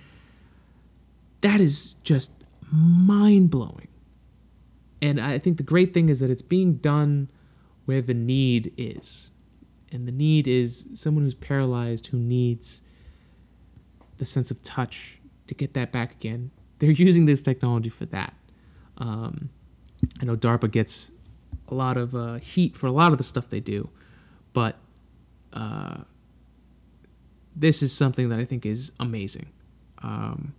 [1.43, 2.33] that is just
[2.71, 3.89] mind blowing.
[5.01, 7.29] And I think the great thing is that it's being done
[7.85, 9.33] where the need is.
[9.91, 12.81] And the need is someone who's paralyzed who needs
[14.19, 15.19] the sense of touch
[15.49, 16.51] to get that back again.
[16.79, 18.35] They're using this technology for that.
[18.99, 19.51] Um,
[20.21, 21.11] I know DARPA gets
[21.69, 23.91] a lot of uh, heat for a lot of the stuff they do,
[24.53, 24.77] but
[25.53, 25.99] uh,
[27.55, 29.47] this is something that I think is amazing.
[30.03, 30.55] Um,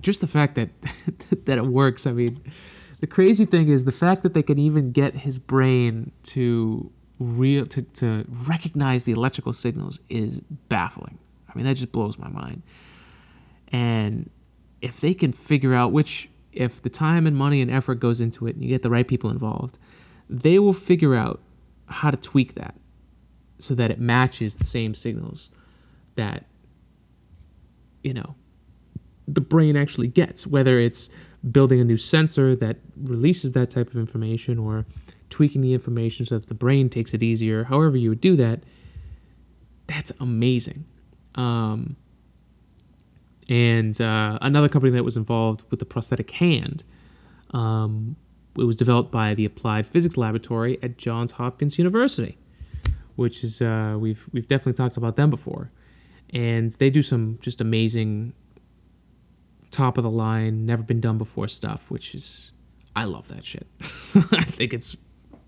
[0.00, 0.70] just the fact that
[1.46, 2.06] that it works.
[2.06, 2.42] I mean,
[3.00, 7.66] the crazy thing is the fact that they can even get his brain to real
[7.66, 11.18] to, to recognize the electrical signals is baffling.
[11.48, 12.62] I mean, that just blows my mind.
[13.68, 14.30] And
[14.80, 18.46] if they can figure out which if the time and money and effort goes into
[18.46, 19.78] it and you get the right people involved,
[20.28, 21.40] they will figure out
[21.86, 22.74] how to tweak that
[23.58, 25.50] so that it matches the same signals
[26.16, 26.44] that
[28.02, 28.34] you know,
[29.34, 31.10] the brain actually gets, whether it's
[31.50, 34.86] building a new sensor that releases that type of information or
[35.30, 38.62] tweaking the information so that the brain takes it easier, however you would do that,
[39.86, 40.84] that's amazing.
[41.34, 41.96] Um,
[43.48, 46.84] and uh, another company that was involved with the prosthetic hand,
[47.52, 48.16] um,
[48.56, 52.38] it was developed by the Applied Physics Laboratory at Johns Hopkins University,
[53.16, 55.70] which is uh, we've we've definitely talked about them before,
[56.32, 58.32] and they do some just amazing,
[59.70, 62.52] top of the line, never been done before stuff, which is
[62.94, 63.66] I love that shit.
[64.14, 64.96] I think it's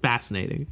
[0.01, 0.67] fascinating,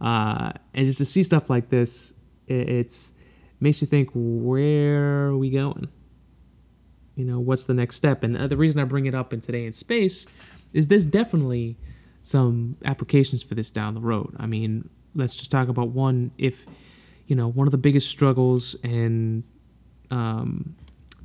[0.00, 2.12] uh, and just to see stuff like this,
[2.46, 3.12] it, it's
[3.60, 5.88] makes you think where are we going?
[7.14, 8.22] You know what's the next step?
[8.22, 10.26] And uh, the reason i bring it up in today in space
[10.72, 11.78] is there's definitely
[12.20, 14.34] some applications for this down the road.
[14.38, 16.66] I mean let's just talk about one if
[17.26, 19.42] you know one of the biggest struggles and
[20.10, 20.76] um,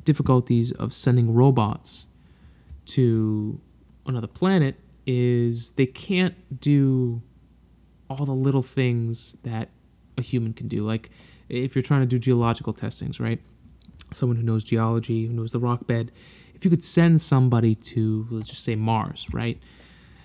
[0.04, 2.08] difficulties of sending robots
[2.86, 3.60] to
[4.06, 4.76] another planet
[5.06, 7.22] is they can't do
[8.10, 9.70] all the little things that
[10.18, 11.10] a human can do like
[11.50, 13.40] if you're trying to do geological testings, right?
[14.12, 16.12] Someone who knows geology, who knows the rock bed.
[16.56, 19.60] If you could send somebody to, let's just say Mars, right?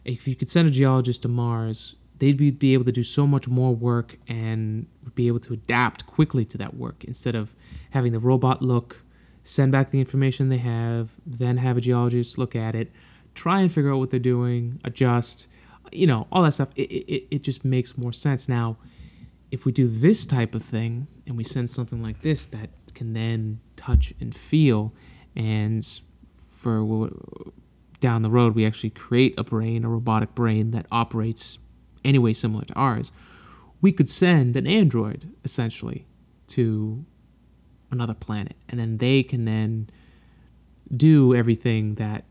[0.04, 3.26] If you could send a geologist to Mars, they'd be, be able to do so
[3.26, 7.54] much more work and be able to adapt quickly to that work instead of
[7.90, 9.02] having the robot look,
[9.46, 12.90] send back the information they have, then have a geologist look at it,
[13.34, 15.46] try and figure out what they're doing, adjust,
[15.92, 16.70] you know, all that stuff.
[16.74, 18.48] It, it, it just makes more sense.
[18.48, 18.76] Now,
[19.52, 23.12] if we do this type of thing and we send something like this that can
[23.12, 24.92] then touch and feel
[25.36, 26.00] and
[26.50, 27.10] for
[28.00, 31.58] down the road we actually create a brain a robotic brain that operates
[32.04, 33.12] anyway similar to ours
[33.80, 36.06] we could send an android essentially
[36.48, 37.04] to
[37.90, 39.88] another planet and then they can then
[40.94, 42.24] do everything that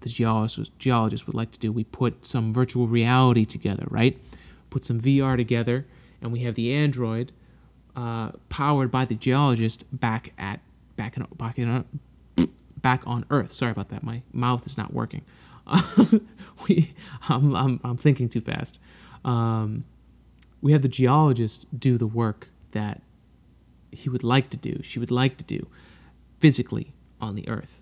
[0.00, 4.18] the geologist, would like to do we put some virtual reality together right
[4.70, 5.86] put some vr together
[6.22, 7.32] and we have the android
[7.96, 10.60] uh, powered by the geologist back at
[10.96, 11.84] back in back in
[12.82, 13.52] back on Earth.
[13.52, 14.02] Sorry about that.
[14.02, 15.22] My mouth is not working.
[16.68, 16.94] we,
[17.28, 18.78] I'm, I'm, I'm thinking too fast.
[19.24, 19.84] Um,
[20.62, 23.02] we have the geologist do the work that
[23.90, 25.66] he would like to do, she would like to do,
[26.38, 27.80] physically on the Earth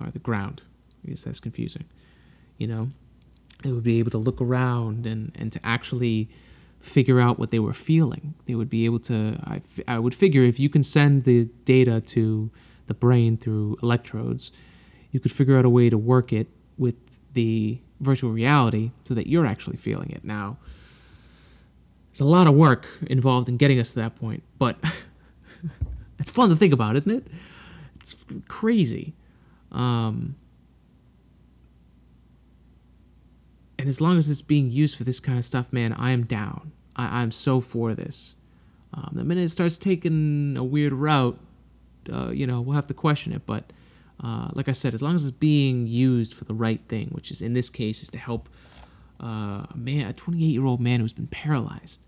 [0.00, 0.62] or the ground.
[1.04, 1.84] I guess that's confusing.
[2.58, 2.90] You know,
[3.62, 6.30] they would be able to look around and, and to actually
[6.80, 8.34] figure out what they were feeling.
[8.46, 12.00] They would be able to, I, I would figure if you can send the data
[12.00, 12.50] to
[12.86, 14.50] the brain through electrodes,
[15.10, 16.48] you could figure out a way to work it
[16.78, 16.96] with
[17.34, 20.24] the virtual reality so that you're actually feeling it.
[20.24, 20.58] Now,
[22.10, 24.76] there's a lot of work involved in getting us to that point, but
[26.18, 27.26] it's fun to think about, isn't it?
[28.00, 28.16] It's
[28.48, 29.14] crazy.
[29.70, 30.36] Um,
[33.78, 36.24] and as long as it's being used for this kind of stuff, man, I am
[36.24, 36.72] down.
[36.96, 38.34] I, am so for this.
[38.92, 41.38] Um, the minute it starts taking a weird route,
[42.12, 43.46] uh, you know, we'll have to question it.
[43.46, 43.72] But
[44.22, 47.30] uh, like I said, as long as it's being used for the right thing, which
[47.30, 48.48] is in this case is to help
[49.22, 52.00] uh, a man, a 28 year old man who's been paralyzed,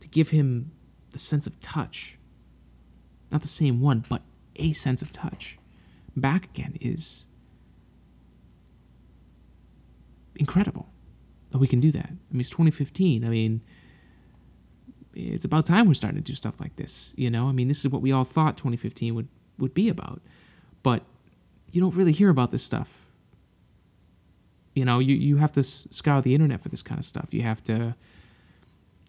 [0.00, 0.72] to give him
[1.10, 2.18] the sense of touch,
[3.30, 4.22] not the same one, but
[4.56, 5.58] a sense of touch,
[6.16, 7.26] back again is
[10.36, 10.88] incredible
[11.50, 12.06] that we can do that.
[12.06, 13.24] I mean, it's 2015.
[13.24, 13.60] I mean,
[15.14, 17.12] it's about time we're starting to do stuff like this.
[17.16, 20.22] You know, I mean, this is what we all thought 2015 would would be about,
[20.82, 21.02] but
[21.70, 23.01] you don't really hear about this stuff.
[24.74, 27.28] You know, you you have to scour the internet for this kind of stuff.
[27.32, 27.94] You have to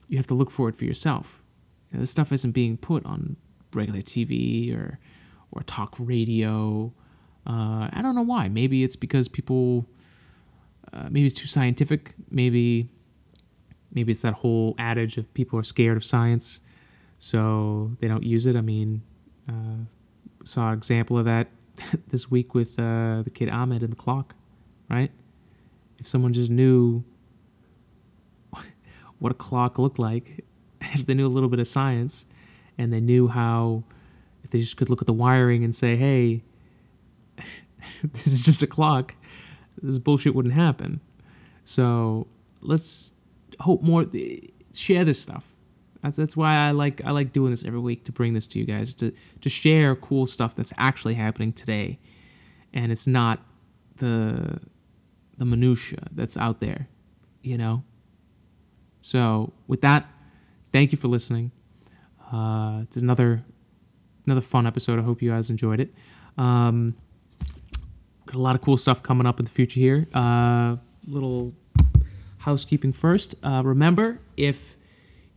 [0.08, 1.44] you have to look for it for yourself.
[1.92, 3.38] You know, this stuff isn't being put on
[3.74, 5.00] regular TV or
[5.52, 6.94] or talk radio.
[7.46, 8.48] Uh, I don't know why.
[8.48, 9.88] Maybe it's because people
[10.92, 12.14] uh, maybe it's too scientific.
[12.30, 12.90] Maybe
[13.92, 16.62] maybe it's that whole adage of people are scared of science,
[17.20, 18.56] so they don't use it.
[18.56, 19.02] I mean,
[19.48, 19.86] uh,
[20.44, 21.48] saw an example of that
[22.08, 24.36] this week with uh, the kid Ahmed and the clock,
[24.90, 25.12] right?
[26.04, 27.06] If someone just knew
[29.20, 30.44] what a clock looked like,
[30.82, 32.26] if they knew a little bit of science,
[32.78, 33.86] and they knew how,
[34.44, 36.44] if they just could look at the wiring and say, hey,
[38.04, 39.16] this is just a clock,
[39.82, 41.00] this bullshit wouldn't happen.
[41.64, 42.28] So
[42.60, 43.14] let's
[43.62, 44.06] hope more
[44.74, 45.56] share this stuff.
[46.02, 48.60] That's, that's why I like I like doing this every week to bring this to
[48.60, 51.98] you guys to to share cool stuff that's actually happening today,
[52.74, 53.40] and it's not
[53.96, 54.60] the
[55.44, 56.88] the minutia that's out there,
[57.42, 57.84] you know.
[59.02, 60.08] So with that,
[60.72, 61.52] thank you for listening.
[62.32, 63.44] Uh, it's another
[64.26, 65.00] another fun episode.
[65.00, 65.94] I hope you guys enjoyed it.
[66.38, 66.96] Um,
[68.26, 70.08] got a lot of cool stuff coming up in the future here.
[70.14, 70.78] Uh,
[71.08, 71.54] little
[72.40, 73.36] housekeeping first.
[73.44, 74.78] Uh, remember, if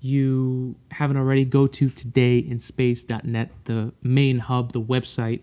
[0.01, 5.41] you haven't already, go to todayinspace.net, the main hub, the website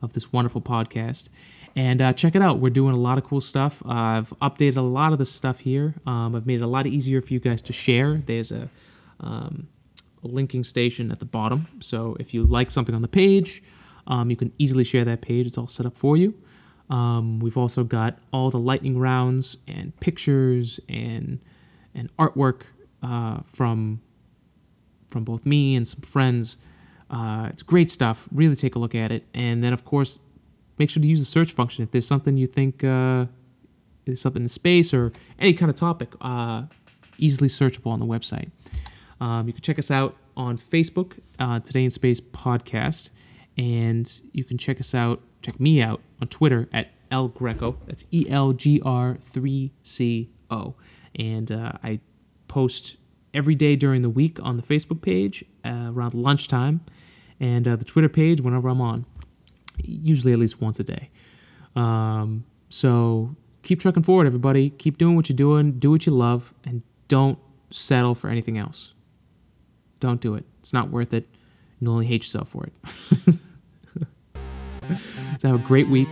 [0.00, 1.28] of this wonderful podcast,
[1.76, 2.58] and uh, check it out.
[2.58, 3.82] We're doing a lot of cool stuff.
[3.84, 5.94] Uh, I've updated a lot of the stuff here.
[6.06, 8.16] Um, I've made it a lot easier for you guys to share.
[8.16, 8.70] There's a,
[9.20, 9.68] um,
[10.24, 11.68] a linking station at the bottom.
[11.80, 13.62] So if you like something on the page,
[14.06, 15.46] um, you can easily share that page.
[15.46, 16.34] It's all set up for you.
[16.88, 21.40] Um, we've also got all the lightning rounds and pictures and
[21.94, 22.62] and artwork
[23.02, 24.00] uh, from
[25.08, 26.58] from both me and some friends.
[27.10, 28.28] Uh, it's great stuff.
[28.32, 30.20] Really take a look at it, and then of course,
[30.78, 33.26] make sure to use the search function if there's something you think uh,
[34.04, 36.14] is something in space or any kind of topic.
[36.20, 36.64] Uh,
[37.18, 38.50] easily searchable on the website.
[39.20, 43.10] Um, you can check us out on Facebook, uh, Today in Space Podcast,
[43.56, 47.78] and you can check us out, check me out on Twitter at El Greco.
[47.86, 50.74] That's E L G R 3 C O.
[51.18, 52.00] And uh, I
[52.48, 52.98] post
[53.32, 56.80] every day during the week on the Facebook page uh, around lunchtime,
[57.40, 59.06] and uh, the Twitter page whenever I'm on,
[59.78, 61.10] usually at least once a day.
[61.74, 64.70] Um, so keep trucking forward, everybody.
[64.70, 67.38] Keep doing what you're doing, do what you love, and don't
[67.70, 68.94] settle for anything else.
[70.00, 70.44] Don't do it.
[70.60, 71.26] It's not worth it.
[71.80, 72.72] You'll only hate yourself for it.
[75.38, 76.08] so have a great week.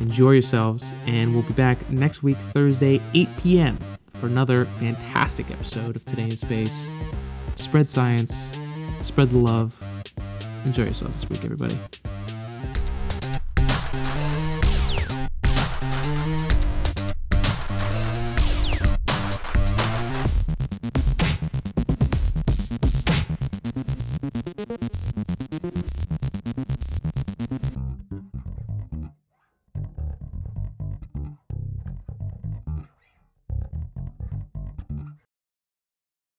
[0.00, 3.78] Enjoy yourselves, and we'll be back next week, Thursday, 8 p.m.,
[4.12, 6.88] for another fantastic episode of Today in Space.
[7.56, 8.58] Spread science,
[9.02, 9.82] spread the love.
[10.64, 11.78] Enjoy yourselves this week, everybody.